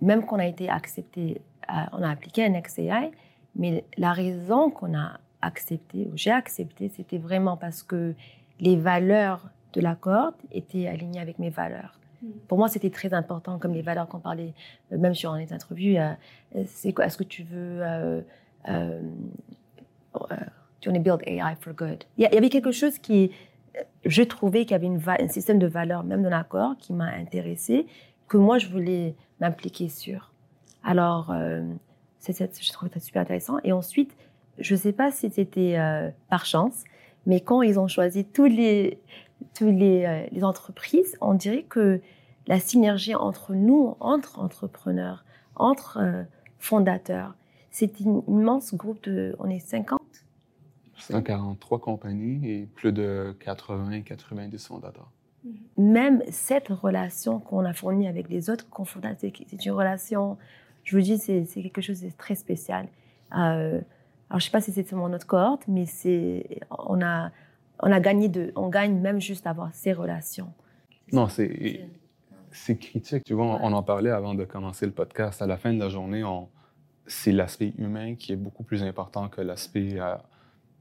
même 0.00 0.24
qu'on 0.24 0.38
a 0.38 0.46
été 0.46 0.68
accepté, 0.68 1.40
euh, 1.70 1.74
on 1.92 2.02
a 2.02 2.10
appliqué 2.10 2.44
un 2.44 2.60
XAI, 2.60 3.10
mais 3.56 3.84
la 3.96 4.12
raison 4.12 4.70
qu'on 4.70 4.96
a 4.96 5.18
accepté, 5.40 6.08
ou 6.12 6.16
j'ai 6.16 6.30
accepté, 6.30 6.88
c'était 6.88 7.18
vraiment 7.18 7.56
parce 7.56 7.82
que 7.82 8.14
les 8.60 8.76
valeurs 8.76 9.48
de 9.72 9.80
l'accord 9.80 10.32
étaient 10.50 10.86
alignées 10.86 11.20
avec 11.20 11.38
mes 11.38 11.50
valeurs. 11.50 11.98
Mm. 12.22 12.26
Pour 12.48 12.58
moi, 12.58 12.68
c'était 12.68 12.90
très 12.90 13.14
important, 13.14 13.58
comme 13.58 13.74
les 13.74 13.82
valeurs 13.82 14.08
qu'on 14.08 14.20
parlait, 14.20 14.54
même 14.90 15.14
sur 15.14 15.34
les 15.34 15.52
interviews. 15.52 15.98
c'est 16.66 16.92
quoi 16.92 17.06
Est-ce 17.06 17.18
que 17.18 17.24
tu 17.24 17.42
veux 17.42 17.82
tu 20.82 20.90
on 20.90 20.92
build 20.92 21.22
AI 21.26 21.54
for 21.60 21.72
good. 21.72 22.04
Il 22.18 22.28
y 22.30 22.36
avait 22.36 22.48
quelque 22.50 22.72
chose 22.72 22.98
qui, 22.98 23.30
je 24.04 24.22
trouvais 24.22 24.62
qu'il 24.62 24.72
y 24.72 24.74
avait 24.74 24.86
une 24.86 25.00
un 25.06 25.28
système 25.28 25.58
de 25.58 25.66
valeurs, 25.66 26.04
même 26.04 26.22
dans 26.22 26.30
l'accord, 26.30 26.76
qui 26.78 26.92
m'a 26.92 27.06
intéressé, 27.06 27.86
que 28.28 28.36
moi 28.36 28.58
je 28.58 28.68
voulais 28.68 29.14
m'impliquer 29.40 29.88
sur. 29.88 30.32
Alors, 30.84 31.30
euh, 31.30 31.62
je 32.28 32.72
trouve 32.72 32.90
ça 32.92 33.00
super 33.00 33.22
intéressant. 33.22 33.58
Et 33.62 33.72
ensuite, 33.72 34.14
je 34.58 34.74
ne 34.74 34.78
sais 34.78 34.92
pas 34.92 35.10
si 35.12 35.30
c'était 35.30 35.78
euh, 35.78 36.10
par 36.28 36.44
chance, 36.44 36.84
mais 37.26 37.40
quand 37.40 37.62
ils 37.62 37.78
ont 37.78 37.88
choisi 37.88 38.24
tous 38.24 38.46
les, 38.46 38.98
tous 39.54 39.70
les, 39.70 40.04
euh, 40.04 40.26
les, 40.32 40.44
entreprises, 40.44 41.16
on 41.20 41.34
dirait 41.34 41.62
que 41.62 42.00
la 42.48 42.58
synergie 42.58 43.14
entre 43.14 43.54
nous, 43.54 43.96
entre 44.00 44.40
entrepreneurs, 44.40 45.24
entre 45.54 45.98
euh, 46.00 46.24
fondateurs, 46.58 47.34
c'est 47.70 48.00
un 48.02 48.22
immense 48.28 48.74
groupe 48.74 49.02
de, 49.04 49.34
on 49.38 49.48
est 49.48 49.60
50 49.60 50.01
143 51.02 51.80
compagnies 51.80 52.48
et 52.48 52.66
plus 52.66 52.92
de 52.92 53.36
80-90 53.44 54.66
fondateurs. 54.66 55.10
Même 55.76 56.22
cette 56.30 56.68
relation 56.68 57.40
qu'on 57.40 57.64
a 57.64 57.72
fournie 57.72 58.06
avec 58.06 58.28
les 58.28 58.48
autres 58.48 58.68
cofondateurs, 58.70 59.32
c'est 59.48 59.64
une 59.64 59.72
relation, 59.72 60.38
je 60.84 60.96
vous 60.96 61.02
dis, 61.02 61.18
c'est 61.18 61.44
quelque 61.44 61.80
chose 61.80 62.00
de 62.00 62.10
très 62.16 62.34
spécial. 62.34 62.86
Euh, 63.36 63.80
alors, 64.30 64.40
je 64.40 64.44
sais 64.46 64.50
pas 64.50 64.60
si 64.60 64.72
c'est 64.72 64.92
mon 64.92 65.12
autre 65.12 65.26
cohorte, 65.26 65.64
mais 65.68 65.84
on 66.70 67.02
a, 67.02 67.30
on 67.80 67.92
a 67.92 68.00
gagné 68.00 68.28
de, 68.28 68.52
on 68.56 68.68
gagne 68.68 68.98
même 68.98 69.20
juste 69.20 69.44
d'avoir 69.44 69.74
ces 69.74 69.92
relations. 69.92 70.52
Non, 71.12 71.28
c'est, 71.28 71.86
c'est 72.52 72.78
critique. 72.78 73.24
Tu 73.24 73.34
vois, 73.34 73.44
on, 73.60 73.72
en 73.72 73.82
parlait 73.82 74.10
avant 74.10 74.34
de 74.34 74.44
commencer 74.44 74.86
le 74.86 74.92
podcast. 74.92 75.42
À 75.42 75.46
la 75.46 75.58
fin 75.58 75.74
de 75.74 75.78
la 75.78 75.88
journée, 75.88 76.24
on, 76.24 76.48
c'est 77.06 77.32
l'aspect 77.32 77.74
humain 77.78 78.14
qui 78.14 78.32
est 78.32 78.36
beaucoup 78.36 78.62
plus 78.62 78.82
important 78.82 79.28
que 79.28 79.40
l'aspect 79.40 80.00
euh, 80.00 80.14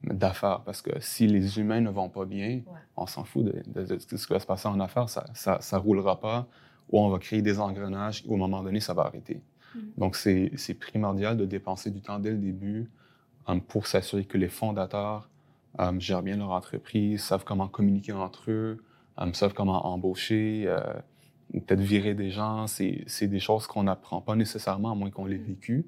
d'affaires. 0.04 0.62
Parce 0.66 0.82
que 0.82 0.92
si 1.00 1.28
les 1.28 1.60
humains 1.60 1.82
ne 1.82 1.90
vont 1.90 2.10
pas 2.10 2.26
bien, 2.26 2.62
on 2.98 3.06
s'en 3.06 3.24
fout 3.24 3.46
de, 3.46 3.98
ce 4.00 4.28
qui 4.28 4.34
va 4.34 4.40
se 4.40 4.46
passer 4.46 4.68
en 4.68 4.80
affaires. 4.80 5.10
Ça, 5.10 5.26
ça, 5.34 5.78
roulera 5.78 6.20
pas 6.20 6.48
ou 6.90 7.00
on 7.00 7.10
va 7.10 7.20
créer 7.20 7.42
des 7.42 7.60
engrenages 7.60 8.24
et 8.26 8.30
au 8.30 8.36
moment 8.36 8.62
donné, 8.64 8.80
ça 8.80 8.94
va 8.94 9.04
arrêter. 9.04 9.42
Mm. 9.76 9.80
Donc, 9.98 10.16
c'est, 10.16 10.74
primordial 10.80 11.38
de 11.38 11.46
dépenser 11.46 11.92
du 11.92 12.02
temps 12.02 12.20
dès 12.20 12.32
le 12.32 12.38
début 12.38 12.90
um, 13.48 13.62
pour 13.62 13.88
s'assurer 13.88 14.26
que 14.26 14.38
les 14.38 14.50
fondateurs 14.50 15.30
um, 15.78 16.02
gèrent 16.02 16.24
bien 16.24 16.38
leur 16.38 16.52
entreprise, 16.52 17.24
savent 17.24 17.46
comment 17.46 17.68
communiquer 17.68 18.14
entre 18.14 18.52
eux, 18.52 18.84
um, 19.18 19.34
savent 19.34 19.54
comment 19.54 19.86
embaucher, 19.86 20.66
euh, 20.68 20.80
peut-être 21.54 21.80
virer 21.80 22.14
des 22.14 22.32
gens. 22.32 22.68
C'est, 22.68 23.28
des 23.28 23.40
choses 23.40 23.68
qu'on 23.68 23.84
n'apprend 23.84 24.22
pas 24.22 24.36
nécessairement 24.36 24.92
à 24.92 24.96
moins 24.96 25.12
qu'on 25.12 25.26
l'ait 25.26 25.38
mm. 25.38 25.44
vécu. 25.44 25.86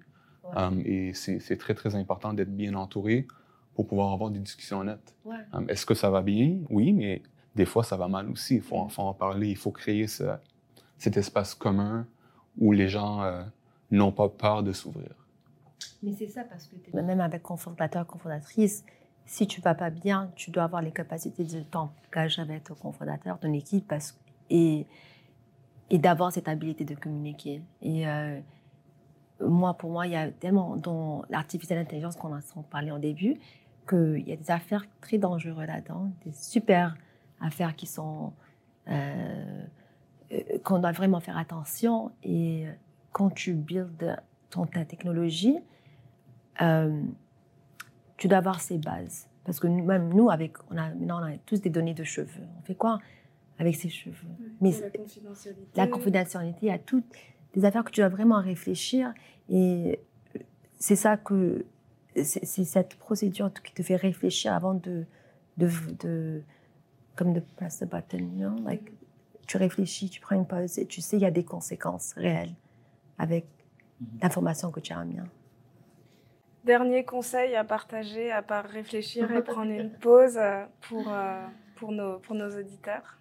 et 0.86 1.14
c'est, 1.14 1.40
c'est 1.40 1.58
très, 1.58 1.74
très 1.74 1.96
important 1.96 2.34
d'être 2.34 2.56
bien 2.56 2.76
entouré 2.76 3.28
pour 3.76 3.88
pouvoir 3.88 4.14
avoir 4.14 4.30
des 4.30 4.40
discussions 4.40 4.80
honnêtes. 4.80 5.16
Um, 5.52 5.70
est-ce 5.70 5.86
que 5.86 5.94
ça 5.94 6.10
va 6.10 6.22
bien? 6.22 6.60
Oui, 6.70 6.94
mais 6.94 7.22
des 7.56 7.66
fois, 7.66 7.84
ça 7.84 7.98
va 7.98 8.08
mal 8.08 8.30
aussi. 8.30 8.56
Il 8.56 8.62
faut, 8.62 8.78
en 8.78 9.14
parler. 9.14 9.50
Il 9.50 9.58
faut 9.58 9.72
créer 9.72 10.08
cet 10.08 11.18
espace 11.18 11.56
commun 11.56 12.08
où 12.58 12.72
les 12.72 12.88
gens 12.88 13.24
euh, 13.24 13.44
n'ont 13.92 14.12
pas 14.12 14.30
peur 14.30 14.64
de 14.64 14.72
s'ouvrir. 14.72 15.14
Mais 16.02 16.14
c'est 16.14 16.28
ça 16.28 16.44
parce 16.44 16.68
que 16.68 17.02
même 17.02 17.22
avec 17.22 17.42
confondateur, 17.42 18.06
confondatrice, 18.06 18.86
si 19.26 19.48
tu 19.48 19.62
vas 19.62 19.74
pas 19.74 19.90
bien, 19.90 20.32
tu 20.36 20.52
dois 20.52 20.64
avoir 20.64 20.82
les 20.82 20.92
capacités 20.92 21.44
de 21.44 21.62
t'engager 21.62 22.42
avec 22.42 22.66
ton 22.66 22.76
confondateur, 22.76 23.40
ton 23.40 23.54
équipe, 23.54 23.88
parce, 23.88 24.20
et, 24.50 24.86
et 25.90 25.98
d'avoir 25.98 26.32
cette 26.32 26.48
habilité 26.48 26.84
de 26.84 26.96
communiquer. 26.96 27.62
Et 27.82 28.08
euh, 28.08 28.40
moi, 29.40 29.76
pour 29.76 29.92
moi, 29.92 30.08
il 30.08 30.14
y 30.14 30.16
a 30.16 30.30
tellement 30.30 30.76
dans 30.76 31.24
l'artificielle 31.30 31.80
intelligence 31.80 32.16
qu'on 32.16 32.34
a 32.34 32.42
parlé 32.70 32.92
en 32.92 33.00
début, 33.00 33.40
qu'il 33.88 34.28
y 34.28 34.32
a 34.32 34.36
des 34.36 34.52
affaires 34.52 34.86
très 35.02 35.18
dangereuses 35.18 35.68
là-dedans, 35.68 36.12
des 36.26 36.32
super 36.32 36.96
affaires 37.40 37.76
qui 37.76 37.86
sont 37.86 38.34
euh, 38.88 39.66
euh, 40.32 40.40
qu'on 40.64 40.80
doit 40.80 40.92
vraiment 40.92 41.20
faire 41.20 41.38
attention. 41.38 42.12
Et 42.24 42.66
quand 43.12 43.30
tu 43.30 43.54
builds 43.54 44.18
ton, 44.50 44.66
ta 44.66 44.86
technologie, 44.86 45.58
euh, 46.62 47.04
tu 48.18 48.28
dois 48.28 48.40
avoir 48.40 48.62
ces 48.62 48.78
bases. 48.78 49.28
Parce 49.44 49.60
que 49.60 49.68
même 49.68 50.14
nous, 50.14 50.30
avec, 50.30 50.56
on 50.72 50.78
a, 50.78 50.90
maintenant, 50.90 51.22
on 51.22 51.34
a 51.34 51.38
tous 51.46 51.62
des 51.62 51.70
données 51.70 51.94
de 51.94 52.04
cheveux. 52.04 52.44
On 52.60 52.62
fait 52.62 52.76
quoi 52.76 53.00
avec 53.60 53.76
ces 53.76 53.90
cheveux? 53.90 54.16
Mais 54.62 54.72
la 54.72 54.90
confidentialité. 54.90 55.72
La 55.76 55.88
confidentialité, 55.88 56.60
il 56.62 56.70
y 56.70 56.72
a 56.72 56.80
toutes 56.80 57.06
des 57.54 57.66
affaires 57.66 57.84
que 57.84 57.92
tu 57.92 58.00
dois 58.00 58.10
vraiment 58.10 58.40
réfléchir. 58.40 59.14
Et 59.50 60.00
c'est 60.80 60.96
ça 60.96 61.18
que 61.18 61.66
c'est 62.16 62.64
cette 62.64 62.96
procédure 62.96 63.52
qui 63.54 63.74
te 63.74 63.84
fait 63.84 63.96
réfléchir 63.96 64.54
avant 64.54 64.74
de, 64.74 65.06
de, 65.58 65.70
de 66.00 66.42
comme 67.16 67.34
de 67.34 67.40
press 67.40 67.80
the 67.80 67.86
button, 67.86 68.56
like, 68.66 68.92
tu 69.48 69.58
réfléchis, 69.58 70.10
tu 70.10 70.22
prends 70.22 70.36
une 70.36 70.48
pause 70.48 70.78
et 70.80 70.86
tu 70.86 71.02
sais 71.02 71.18
il 71.18 71.22
y 71.22 71.26
a 71.26 71.32
des 71.32 71.44
conséquences 71.44 72.14
réelles 72.14 72.54
avec 73.18 73.46
mhm. 74.00 74.08
l'information 74.22 74.72
que 74.72 74.80
tu 74.80 74.94
as 74.94 75.00
amenée. 75.00 75.22
Dernier 76.64 77.04
conseil 77.04 77.56
à 77.56 77.64
partager, 77.64 78.32
à 78.32 78.42
part 78.42 78.66
réfléchir 78.66 79.30
et 79.32 79.44
prendre 79.44 79.72
une 79.72 79.92
pause 80.00 80.38
euh, 80.38 80.64
pour, 80.82 81.12
euh, 81.12 81.46
pour, 81.76 81.92
nos, 81.92 82.20
pour 82.20 82.36
nos 82.36 82.50
auditeurs 82.58 83.20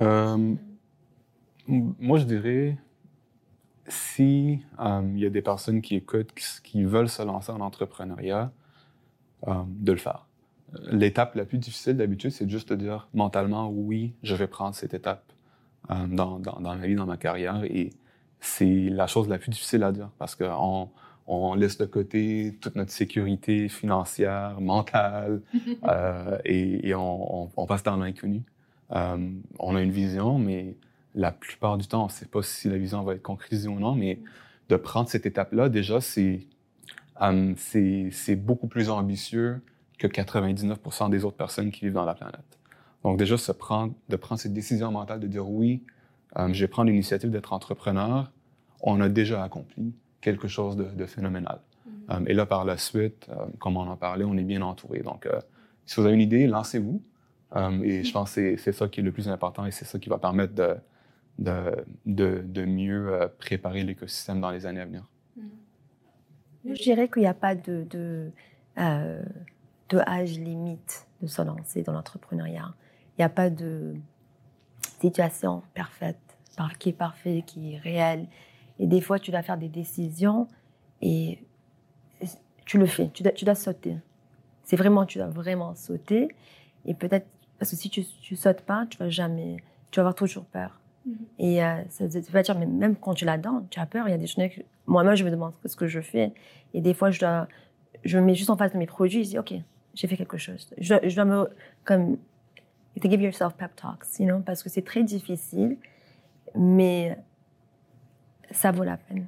euh, 0.00 0.54
Moi, 1.68 2.18
je 2.18 2.24
dirais 2.24 2.76
si 3.88 4.60
euh, 4.80 5.02
il 5.14 5.20
y 5.20 5.26
a 5.26 5.30
des 5.30 5.42
personnes 5.42 5.80
qui 5.80 5.96
écoutent, 5.96 6.32
qui, 6.62 6.84
veulent 6.84 7.08
se 7.08 7.22
lancer 7.22 7.52
en 7.52 7.60
entrepreneuriat, 7.60 8.52
euh, 9.46 9.54
de 9.68 9.92
le 9.92 9.98
faire. 9.98 10.26
L'étape 10.90 11.34
la 11.34 11.44
plus 11.44 11.58
difficile 11.58 11.96
d'habitude, 11.96 12.30
c'est 12.30 12.48
juste 12.48 12.70
de 12.70 12.76
dire 12.76 13.08
mentalement 13.14 13.70
oui, 13.70 14.14
je 14.22 14.34
vais 14.34 14.48
prendre 14.48 14.74
cette 14.74 14.94
étape 14.94 15.32
euh, 15.90 16.06
dans, 16.08 16.38
dans, 16.38 16.60
dans, 16.60 16.74
ma 16.74 16.86
vie, 16.86 16.94
dans 16.94 17.06
ma 17.06 17.16
carrière. 17.16 17.62
Et 17.64 17.90
c'est 18.40 18.88
la 18.90 19.06
chose 19.06 19.28
la 19.28 19.38
plus 19.38 19.50
difficile 19.50 19.82
à 19.84 19.92
dire 19.92 20.10
parce 20.18 20.34
qu'on 20.34 20.90
on 21.26 21.54
laisse 21.54 21.78
de 21.78 21.86
côté 21.86 22.58
toute 22.60 22.74
notre 22.74 22.90
sécurité 22.90 23.68
financière, 23.68 24.60
mentale, 24.60 25.40
euh, 25.84 26.38
et, 26.44 26.88
et 26.88 26.94
on, 26.94 27.44
on, 27.44 27.50
on, 27.56 27.66
passe 27.66 27.82
dans 27.82 27.96
l'inconnu. 27.96 28.42
On 28.90 29.76
a 29.76 29.82
une 29.82 29.90
vision, 29.90 30.38
mais 30.38 30.76
la 31.18 31.32
plupart 31.32 31.76
du 31.78 31.86
temps, 31.86 32.04
on 32.04 32.06
ne 32.06 32.12
sait 32.12 32.26
pas 32.26 32.42
si 32.42 32.68
la 32.68 32.78
vision 32.78 33.02
va 33.02 33.14
être 33.14 33.22
concrétisée 33.22 33.68
ou 33.68 33.80
non, 33.80 33.94
mais 33.94 34.20
de 34.68 34.76
prendre 34.76 35.08
cette 35.08 35.26
étape-là, 35.26 35.68
déjà, 35.68 36.00
c'est 36.00 36.46
um, 37.20 37.56
c'est 37.56 38.36
beaucoup 38.36 38.68
plus 38.68 38.88
ambitieux 38.88 39.60
que 39.98 40.06
99% 40.06 41.10
des 41.10 41.24
autres 41.24 41.36
personnes 41.36 41.72
qui 41.72 41.86
vivent 41.86 41.94
dans 41.94 42.04
la 42.04 42.14
planète. 42.14 42.58
Donc 43.02 43.18
déjà, 43.18 43.36
se 43.36 43.50
prendre, 43.50 43.94
de 44.08 44.14
prendre 44.16 44.40
cette 44.40 44.52
décision 44.52 44.92
mentale 44.92 45.18
de 45.18 45.26
dire 45.26 45.48
oui, 45.48 45.82
um, 46.36 46.54
je 46.54 46.60
vais 46.60 46.68
prendre 46.68 46.88
l'initiative 46.88 47.30
d'être 47.30 47.52
entrepreneur, 47.52 48.30
on 48.80 49.00
a 49.00 49.08
déjà 49.08 49.42
accompli 49.42 49.92
quelque 50.20 50.46
chose 50.46 50.76
de, 50.76 50.84
de 50.84 51.06
phénoménal. 51.06 51.58
Mm-hmm. 51.58 52.16
Um, 52.16 52.28
et 52.28 52.34
là, 52.34 52.46
par 52.46 52.64
la 52.64 52.76
suite, 52.76 53.28
comme 53.58 53.76
on 53.76 53.88
en 53.88 53.96
parlait, 53.96 54.24
on 54.24 54.36
est 54.36 54.44
bien 54.44 54.62
entouré. 54.62 55.00
Donc, 55.00 55.26
euh, 55.26 55.40
si 55.84 55.96
vous 55.96 56.06
avez 56.06 56.14
une 56.14 56.20
idée, 56.20 56.46
lancez-vous. 56.46 57.02
et 57.82 58.04
je 58.04 58.12
pense 58.12 58.36
que 58.36 58.56
c'est 58.56 58.72
ça 58.72 58.86
qui 58.86 59.00
est 59.00 59.02
le 59.02 59.10
plus 59.10 59.28
important 59.28 59.66
et 59.66 59.72
c'est 59.72 59.86
ça 59.86 59.98
qui 59.98 60.08
va 60.08 60.18
permettre 60.18 60.54
de, 60.54 60.76
de, 61.38 61.84
de, 62.06 62.42
de 62.44 62.64
mieux 62.64 63.12
euh, 63.12 63.28
préparer 63.28 63.84
l'écosystème 63.84 64.40
dans 64.40 64.50
les 64.50 64.66
années 64.66 64.80
à 64.80 64.86
venir. 64.86 65.08
Je 66.64 66.82
dirais 66.82 67.08
qu'il 67.08 67.22
n'y 67.22 67.28
a 67.28 67.34
pas 67.34 67.54
de, 67.54 67.84
de, 67.88 68.30
euh, 68.78 69.22
de, 69.88 69.98
âge 69.98 70.38
limite 70.38 71.06
de 71.22 71.26
se 71.26 71.40
lancer 71.40 71.82
dans 71.82 71.92
l'entrepreneuriat. 71.92 72.74
Il 73.16 73.20
n'y 73.20 73.24
a 73.24 73.28
pas 73.28 73.50
de 73.50 73.94
situation 75.00 75.62
parfaite, 75.74 76.18
qui 76.78 76.90
est 76.90 76.92
parfaite, 76.92 77.44
qui 77.46 77.74
est 77.74 77.78
réelle. 77.78 78.26
Et 78.78 78.86
des 78.86 79.00
fois, 79.00 79.18
tu 79.18 79.30
dois 79.30 79.42
faire 79.42 79.56
des 79.56 79.68
décisions 79.68 80.48
et 81.00 81.42
tu 82.64 82.78
le 82.78 82.86
fais, 82.86 83.08
tu 83.10 83.22
dois, 83.22 83.32
tu 83.32 83.44
dois 83.44 83.54
sauter. 83.54 83.96
C'est 84.64 84.76
vraiment, 84.76 85.06
tu 85.06 85.18
dois 85.18 85.28
vraiment 85.28 85.74
sauter. 85.74 86.28
Et 86.84 86.94
peut-être, 86.94 87.26
parce 87.58 87.70
que 87.70 87.76
si 87.76 87.88
tu 87.88 88.04
ne 88.30 88.36
sautes 88.36 88.60
pas, 88.62 88.86
tu 88.90 88.98
vas 88.98 89.08
jamais, 89.08 89.56
tu 89.90 89.98
vas 89.98 90.02
avoir 90.02 90.14
toujours 90.14 90.44
peur. 90.44 90.78
Mhm. 91.08 91.16
Et 91.38 91.64
euh, 91.64 91.82
ça 91.88 92.06
veut 92.06 92.42
dire, 92.42 92.58
mais 92.58 92.66
même 92.66 92.96
quand 92.96 93.14
tu 93.14 93.24
l'as-dedans, 93.24 93.66
tu 93.70 93.80
as 93.80 93.86
peur. 93.86 94.08
Il 94.08 94.10
y 94.10 94.14
a 94.14 94.18
des 94.18 94.26
choses 94.26 94.44
que 94.48 94.60
moi-même, 94.86 95.14
je 95.14 95.24
me 95.24 95.30
demande 95.30 95.52
ce 95.64 95.76
que 95.76 95.86
je 95.86 96.00
fais. 96.00 96.32
Et 96.74 96.80
des 96.80 96.94
fois, 96.94 97.10
je, 97.10 97.20
dois, 97.20 97.48
je 98.04 98.18
me 98.18 98.24
mets 98.24 98.34
juste 98.34 98.50
en 98.50 98.56
face 98.56 98.72
de 98.72 98.78
mes 98.78 98.86
produits. 98.86 99.24
Je 99.24 99.30
dis, 99.30 99.38
OK, 99.38 99.54
j'ai 99.94 100.06
fait 100.06 100.16
quelque 100.16 100.36
chose. 100.36 100.70
Je 100.78 100.88
dois, 100.88 101.08
je 101.08 101.14
dois 101.14 101.24
me. 101.24 101.48
Comme. 101.84 102.18
To 103.00 103.08
give 103.08 103.22
yourself 103.22 103.54
pep 103.54 103.76
talks, 103.76 104.18
you 104.18 104.26
know, 104.26 104.40
parce 104.40 104.60
que 104.60 104.68
c'est 104.68 104.82
très 104.82 105.04
difficile, 105.04 105.78
mais 106.56 107.16
ça 108.50 108.72
vaut 108.72 108.82
la 108.82 108.96
peine. 108.96 109.26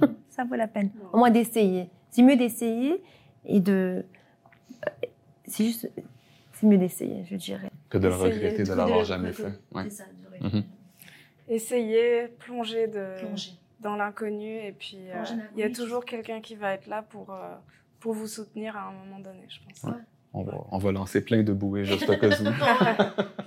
ça 0.30 0.44
vaut 0.44 0.54
la 0.54 0.68
peine. 0.68 0.90
Au 1.12 1.18
moins 1.18 1.30
d'essayer. 1.30 1.90
C'est 2.10 2.22
mieux 2.22 2.36
d'essayer 2.36 3.02
et 3.44 3.58
de. 3.58 4.04
C'est 5.44 5.64
juste. 5.64 5.90
C'est 6.52 6.66
mieux 6.68 6.78
d'essayer, 6.78 7.24
je 7.28 7.34
dirais. 7.34 7.70
Que 7.88 7.98
de 7.98 8.06
le 8.06 8.14
regretter 8.14 8.62
de 8.62 8.74
l'avoir 8.74 9.04
jamais 9.04 9.32
fait. 9.32 9.58
Ouais. 9.72 9.82
C'est 9.84 9.90
ça, 9.90 10.04
essayer, 11.48 12.28
plonger, 12.28 12.86
de, 12.86 13.14
dans 13.80 13.96
l'inconnu. 13.96 14.56
Et 14.58 14.72
puis, 14.72 15.10
euh, 15.10 15.22
il 15.54 15.60
y 15.60 15.62
a 15.62 15.70
toujours 15.70 16.04
quelqu'un 16.04 16.40
qui 16.40 16.54
va 16.54 16.72
être 16.72 16.86
là 16.86 17.02
pour, 17.02 17.30
euh, 17.30 17.54
pour 18.00 18.14
vous 18.14 18.26
soutenir 18.26 18.76
à 18.76 18.88
un 18.88 18.92
moment 18.92 19.20
donné, 19.20 19.46
je 19.48 19.60
pense. 19.64 19.94
On, 20.32 20.42
va, 20.42 20.66
on 20.70 20.78
va 20.78 20.92
lancer 20.92 21.24
plein 21.24 21.44
de 21.44 21.52
bouées 21.52 21.84
juste 21.84 22.08
au 22.08 22.16
cas 22.16 22.28
où. 22.28 22.30
tu 22.32 22.42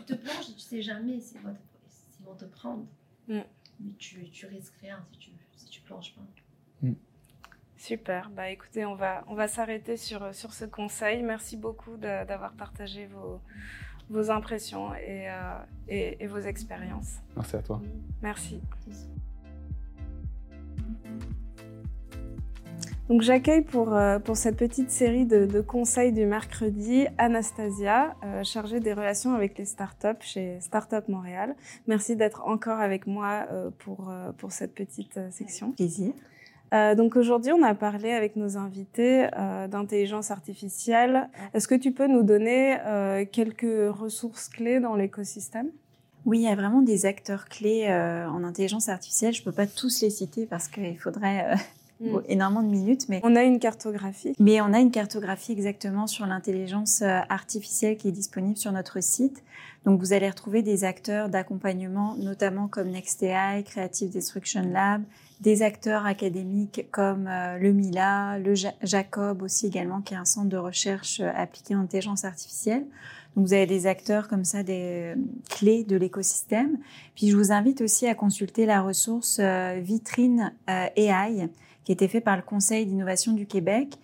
te 0.05 0.13
plonges 0.13 0.49
et 0.49 0.53
tu 0.53 0.59
sais 0.59 0.81
jamais 0.81 1.19
s'ils 1.19 1.41
vont, 1.41 1.55
vont, 2.23 2.35
te 2.35 2.45
prendre. 2.45 2.85
Mm. 3.27 3.39
Mais 3.79 3.91
tu, 3.97 4.29
tu 4.29 4.45
risques 4.45 4.75
rien 4.81 5.03
si 5.11 5.17
tu, 5.17 5.31
si 5.57 5.65
tu 5.65 5.81
plonges 5.81 6.15
pas. 6.15 6.21
Mm. 6.81 6.93
Super. 7.75 8.29
Bah 8.29 8.49
écoutez, 8.49 8.85
on 8.85 8.95
va, 8.95 9.25
on 9.27 9.35
va 9.35 9.49
s'arrêter 9.49 9.97
sur, 9.97 10.33
sur 10.33 10.53
ce 10.53 10.63
conseil. 10.63 11.23
Merci 11.23 11.57
beaucoup 11.57 11.97
d'avoir 11.97 12.53
partagé 12.53 13.05
vos, 13.07 13.41
vos 14.09 14.29
impressions 14.29 14.93
et, 14.95 15.29
euh, 15.29 15.57
et, 15.87 16.23
et, 16.23 16.27
vos 16.27 16.39
expériences. 16.39 17.19
Merci 17.35 17.55
à 17.55 17.61
toi. 17.61 17.81
Merci. 18.21 18.61
Donc 23.09 23.21
j'accueille 23.21 23.61
pour, 23.61 23.93
euh, 23.93 24.19
pour 24.19 24.35
cette 24.35 24.57
petite 24.57 24.91
série 24.91 25.25
de, 25.25 25.45
de, 25.45 25.61
conseils 25.61 26.11
du 26.11 26.25
mercredi 26.25 27.07
Anastasia, 27.17 28.15
euh, 28.25 28.43
chargée 28.43 28.81
des 28.81 28.91
relations 28.91 29.33
avec 29.33 29.57
les 29.57 29.63
startups 29.63 30.21
chez 30.21 30.59
Startup 30.59 31.07
Montréal. 31.07 31.55
Merci 31.87 32.17
d'être 32.17 32.45
encore 32.45 32.79
avec 32.79 33.07
moi 33.07 33.45
euh, 33.51 33.69
pour, 33.79 34.13
pour 34.37 34.51
cette 34.51 34.75
petite 34.75 35.19
section. 35.31 35.71
Plaisir. 35.71 36.11
Euh, 36.73 36.95
donc 36.95 37.15
aujourd'hui, 37.15 37.51
on 37.51 37.63
a 37.63 37.73
parlé 37.73 38.11
avec 38.11 38.35
nos 38.35 38.57
invités 38.57 39.27
euh, 39.37 39.67
d'intelligence 39.67 40.31
artificielle. 40.31 41.29
Est-ce 41.53 41.67
que 41.67 41.75
tu 41.75 41.91
peux 41.91 42.07
nous 42.07 42.23
donner 42.23 42.77
euh, 42.85 43.25
quelques 43.29 43.95
ressources 43.95 44.49
clés 44.49 44.79
dans 44.79 44.95
l'écosystème? 44.95 45.69
Oui, 46.25 46.39
il 46.39 46.43
y 46.43 46.47
a 46.47 46.55
vraiment 46.55 46.81
des 46.81 47.05
acteurs 47.05 47.45
clés 47.45 47.87
en 47.89 48.43
intelligence 48.43 48.89
artificielle. 48.89 49.33
Je 49.33 49.43
peux 49.43 49.53
pas 49.53 49.65
tous 49.65 50.01
les 50.01 50.09
citer 50.09 50.45
parce 50.45 50.67
qu'il 50.67 50.99
faudrait 50.99 51.55
mm. 51.99 52.21
énormément 52.27 52.63
de 52.63 52.69
minutes. 52.69 53.09
Mais 53.09 53.21
on 53.23 53.35
a 53.35 53.43
une 53.43 53.59
cartographie. 53.59 54.33
Mais 54.39 54.61
on 54.61 54.73
a 54.73 54.79
une 54.79 54.91
cartographie 54.91 55.51
exactement 55.51 56.07
sur 56.07 56.25
l'intelligence 56.25 57.01
artificielle 57.01 57.97
qui 57.97 58.07
est 58.07 58.11
disponible 58.11 58.57
sur 58.57 58.71
notre 58.71 59.01
site. 59.01 59.43
Donc 59.85 59.99
vous 59.99 60.11
allez 60.11 60.29
retrouver 60.29 60.63
des 60.63 60.83
acteurs 60.83 61.29
d'accompagnement, 61.29 62.15
notamment 62.17 62.67
comme 62.67 62.89
NextAI, 62.89 63.63
Creative 63.63 64.09
Destruction 64.09 64.63
Lab, 64.63 65.03
des 65.39 65.61
acteurs 65.61 66.05
académiques 66.05 66.87
comme 66.91 67.27
euh, 67.27 67.57
le 67.57 67.71
Mila, 67.71 68.39
le 68.39 68.55
ja 68.55 68.73
Jacob 68.81 69.43
aussi 69.43 69.67
également, 69.67 70.01
qui 70.01 70.13
est 70.13 70.17
un 70.17 70.25
centre 70.25 70.49
de 70.49 70.57
recherche 70.57 71.19
euh, 71.19 71.29
appliqué 71.35 71.75
en 71.75 71.81
intelligence 71.81 72.25
artificielle. 72.25 72.85
Donc 73.37 73.45
vous 73.45 73.53
avez 73.53 73.67
des 73.67 73.85
acteurs 73.85 74.27
comme 74.27 74.43
ça, 74.43 74.63
des 74.63 75.13
euh, 75.15 75.15
clés 75.47 75.83
de 75.83 75.95
l'écosystème. 75.95 76.79
Puis 77.15 77.29
je 77.29 77.37
vous 77.37 77.51
invite 77.51 77.81
aussi 77.81 78.07
à 78.07 78.15
consulter 78.15 78.65
la 78.65 78.81
ressource 78.81 79.37
euh, 79.39 79.79
Vitrine 79.79 80.53
euh, 80.71 80.87
AI, 80.95 81.47
qui 81.87 81.93
été 81.93 82.09
fait 82.09 82.19
par 82.19 82.35
le 82.35 82.41
Conseil 82.41 82.85
d'innovation 82.85 83.31
du 83.31 83.47
Québec, 83.47 83.97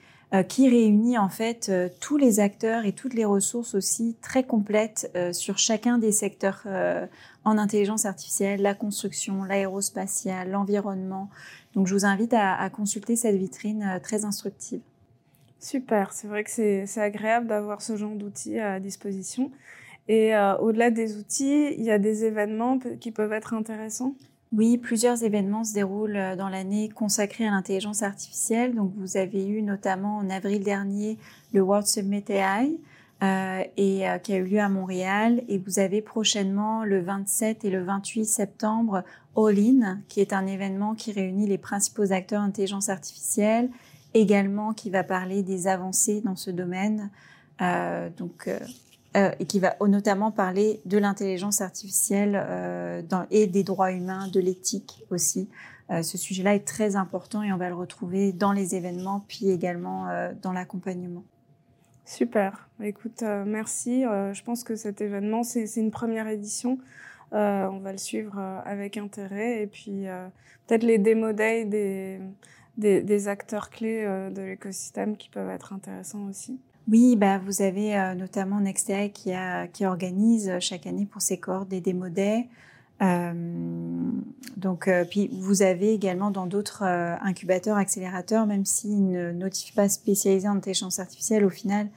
qui 0.47 0.69
réunit 0.69 1.17
en 1.17 1.27
fait 1.27 1.69
tous 1.99 2.15
les 2.15 2.39
acteurs 2.39 2.85
et 2.85 2.93
toutes 2.93 3.13
les 3.13 3.25
ressources 3.25 3.75
aussi 3.75 4.15
très 4.21 4.43
complètes 4.43 5.11
sur 5.33 5.57
chacun 5.57 5.97
des 5.97 6.13
secteurs 6.13 6.65
en 7.43 7.57
intelligence 7.57 8.05
artificielle, 8.05 8.61
la 8.61 8.73
construction, 8.73 9.43
l'aérospatiale, 9.43 10.51
l'environnement. 10.51 11.29
Donc 11.75 11.87
je 11.87 11.93
vous 11.93 12.05
invite 12.05 12.33
à, 12.33 12.69
consulter 12.69 13.15
cette 13.15 13.35
vitrine 13.35 13.83
euh, 13.83 13.99
très 13.99 14.25
instructive. 14.25 14.81
Super, 15.59 16.13
c'est 16.13 16.27
vrai 16.27 16.43
que 16.43 16.51
c'est 16.51 16.97
agréable 16.97 17.47
d'avoir 17.47 17.81
ce 17.81 17.95
genre 17.95 18.15
d'outils 18.15 18.59
à 18.59 18.79
disposition. 18.79 19.51
Et 20.09 20.35
euh, 20.35 20.57
au-delà 20.57 20.91
des 20.91 21.17
outils, 21.17 21.73
il 21.77 21.83
y 21.83 21.91
a 21.91 21.99
des 21.99 22.25
événements 22.25 22.79
qui 22.99 23.11
peuvent 23.11 23.31
être 23.31 23.53
intéressants? 23.53 24.15
Oui, 24.55 24.77
plusieurs 24.77 25.23
événements 25.23 25.63
se 25.63 25.73
déroulent 25.73 26.15
euh, 26.15 26.35
dans 26.35 26.49
l'année 26.49 26.89
consacrés 26.89 27.47
à 27.47 27.51
l'intelligence 27.51 28.03
artificielle. 28.03 28.75
Donc, 28.75 28.93
vous 28.97 29.17
avez 29.17 29.47
eu 29.47 29.61
notamment 29.61 30.17
en 30.17 30.29
avril 30.29 30.63
dernier 30.63 31.17
le 31.53 31.61
World 31.61 31.87
Summit 31.87 32.23
AI, 32.29 32.77
euh, 33.23 33.63
et 33.77 34.09
euh, 34.09 34.17
qui 34.17 34.33
a 34.33 34.37
eu 34.37 34.43
lieu 34.43 34.59
à 34.59 34.67
Montréal. 34.67 35.43
Et 35.47 35.57
vous 35.57 35.79
avez 35.79 36.01
prochainement 36.01 36.83
le 36.83 36.99
27 36.99 37.63
et 37.63 37.69
le 37.69 37.81
28 37.81 38.25
septembre 38.25 39.03
All 39.37 39.57
In, 39.57 39.99
qui 40.09 40.19
est 40.19 40.33
un 40.33 40.45
événement 40.45 40.93
qui 40.93 41.13
réunit 41.13 41.47
les 41.47 41.57
principaux 41.57 42.11
acteurs 42.11 42.41
d'intelligence 42.41 42.89
artificielle, 42.89 43.69
également 44.13 44.73
qui 44.73 44.89
va 44.89 45.05
parler 45.05 45.41
des 45.41 45.67
avancées 45.67 46.19
dans 46.19 46.35
ce 46.35 46.51
domaine, 46.51 47.11
euh, 47.61 48.09
donc 48.17 48.49
euh, 49.15 49.31
et 49.39 49.45
qui 49.45 49.59
va 49.59 49.75
notamment 49.87 50.31
parler 50.31 50.81
de 50.85 50.97
l'intelligence 50.97 51.61
artificielle 51.61 52.33
dans, 53.09 53.25
et 53.31 53.47
des 53.47 53.63
droits 53.63 53.91
humains, 53.91 54.27
de 54.27 54.39
l'éthique 54.39 55.03
aussi. 55.09 55.49
ce 55.89 56.17
sujet-là 56.17 56.55
est 56.55 56.67
très 56.67 56.95
important 56.95 57.43
et 57.43 57.51
on 57.53 57.57
va 57.57 57.69
le 57.69 57.75
retrouver 57.75 58.31
dans 58.31 58.51
les 58.51 58.75
événements, 58.75 59.25
puis 59.27 59.49
également 59.49 60.07
dans 60.41 60.51
l'accompagnement. 60.51 61.23
Super. 62.05 62.69
Écoute, 62.81 63.23
euh, 63.23 63.43
merci. 63.45 64.05
Euh, 64.05 64.33
je 64.33 64.43
pense 64.43 64.63
que 64.63 64.75
cet 64.75 65.01
événement, 65.01 65.43
c'est 65.43 65.65
une 65.77 65.91
première 65.91 66.27
édition. 66.27 66.77
Euh, 67.33 67.67
on 67.67 67.79
va 67.79 67.91
le 67.91 67.97
suivre 67.97 68.37
euh, 68.37 68.59
avec 68.65 68.97
intérêt. 68.97 69.61
Et 69.61 69.67
puis, 69.67 70.07
euh, 70.07 70.27
peut-être 70.67 70.83
les 70.83 70.97
démo 70.97 71.31
day 71.31 71.65
des, 71.65 72.19
des, 72.77 73.01
des 73.01 73.27
acteurs 73.27 73.69
clés 73.69 74.03
de 74.05 74.41
l'écosystème 74.41 75.15
qui 75.17 75.29
peuvent 75.29 75.49
être 75.49 75.73
intéressants 75.73 76.25
aussi. 76.27 76.59
Oui, 76.89 77.15
bah, 77.15 77.37
vous 77.37 77.61
avez 77.61 78.13
notamment 78.17 78.59
NextAI 78.59 79.11
qui, 79.11 79.31
a, 79.31 79.67
qui 79.67 79.85
organise 79.85 80.51
chaque 80.59 80.85
année 80.85 81.05
pour 81.05 81.21
ses 81.21 81.37
cohortes 81.37 81.69
des 81.69 81.79
démo 81.79 82.09
day. 82.09 82.47
donc, 84.57 84.89
puis 85.09 85.29
vous 85.31 85.61
avez 85.61 85.93
également 85.93 86.29
dans 86.29 86.45
d'autres 86.45 86.83
incubateurs, 86.83 87.77
accélérateurs, 87.77 88.45
même 88.45 88.65
s'ils 88.65 89.07
ne 89.09 89.31
notifient 89.31 89.73
pas 89.73 89.87
spécialisés 89.87 90.49
en 90.49 90.57
intelligence 90.57 90.99
artificielle, 90.99 91.45
au 91.45 91.49
final, 91.49 91.87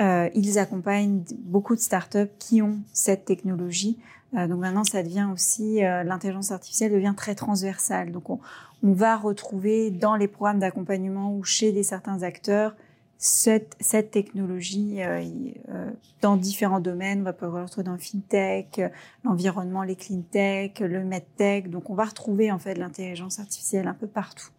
euh, 0.00 0.28
ils 0.34 0.58
accompagnent 0.58 1.22
beaucoup 1.38 1.76
de 1.76 1.80
startups 1.80 2.30
qui 2.38 2.62
ont 2.62 2.78
cette 2.92 3.24
technologie. 3.24 3.98
Euh, 4.34 4.48
donc 4.48 4.58
maintenant, 4.58 4.82
ça 4.82 5.04
devient 5.04 5.28
aussi 5.32 5.84
euh, 5.84 6.02
l'intelligence 6.02 6.50
artificielle 6.50 6.92
devient 6.92 7.14
très 7.16 7.36
transversale. 7.36 8.10
Donc 8.10 8.28
on, 8.28 8.40
on, 8.82 8.92
va 8.92 9.16
retrouver 9.16 9.92
dans 9.92 10.16
les 10.16 10.26
programmes 10.26 10.58
d'accompagnement 10.58 11.32
ou 11.36 11.44
chez 11.44 11.70
des 11.70 11.84
certains 11.84 12.22
acteurs 12.22 12.74
cette, 13.24 13.74
cette 13.80 14.10
technologie 14.10 15.02
euh, 15.02 15.24
euh, 15.70 15.90
dans 16.20 16.36
différents 16.36 16.80
domaines. 16.80 17.20
On 17.20 17.24
va 17.24 17.32
pouvoir 17.32 17.64
retrouver 17.64 17.84
dans 17.84 17.92
le 17.92 17.98
fintech, 17.98 18.82
l'environnement, 19.24 19.82
les 19.82 19.96
clean 19.96 20.20
tech, 20.30 20.78
le 20.80 21.02
medtech. 21.02 21.70
Donc 21.70 21.88
on 21.88 21.94
va 21.94 22.04
retrouver 22.04 22.52
en 22.52 22.58
fait 22.58 22.74
l'intelligence 22.74 23.40
artificielle 23.40 23.88
un 23.88 23.94
peu 23.94 24.06
partout. 24.06 24.50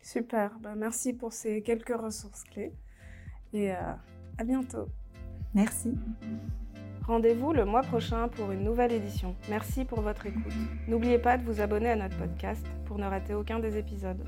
Super. 0.00 0.58
Ben, 0.62 0.76
merci 0.76 1.12
pour 1.12 1.34
ces 1.34 1.60
quelques 1.60 1.94
ressources 1.94 2.44
clés 2.44 2.72
et 3.52 3.72
à 3.72 4.44
bientôt. 4.44 4.86
Merci. 5.54 5.92
Rendez-vous 7.06 7.52
le 7.52 7.66
mois 7.66 7.82
prochain 7.82 8.28
pour 8.28 8.50
une 8.50 8.64
nouvelle 8.64 8.92
édition. 8.92 9.36
Merci 9.50 9.84
pour 9.84 10.00
votre 10.00 10.24
écoute. 10.24 10.54
N'oubliez 10.88 11.18
pas 11.18 11.36
de 11.36 11.44
vous 11.44 11.60
abonner 11.60 11.90
à 11.90 11.96
notre 11.96 12.16
podcast 12.16 12.64
pour 12.86 12.96
ne 12.96 13.04
rater 13.04 13.34
aucun 13.34 13.58
des 13.58 13.76
épisodes. 13.76 14.24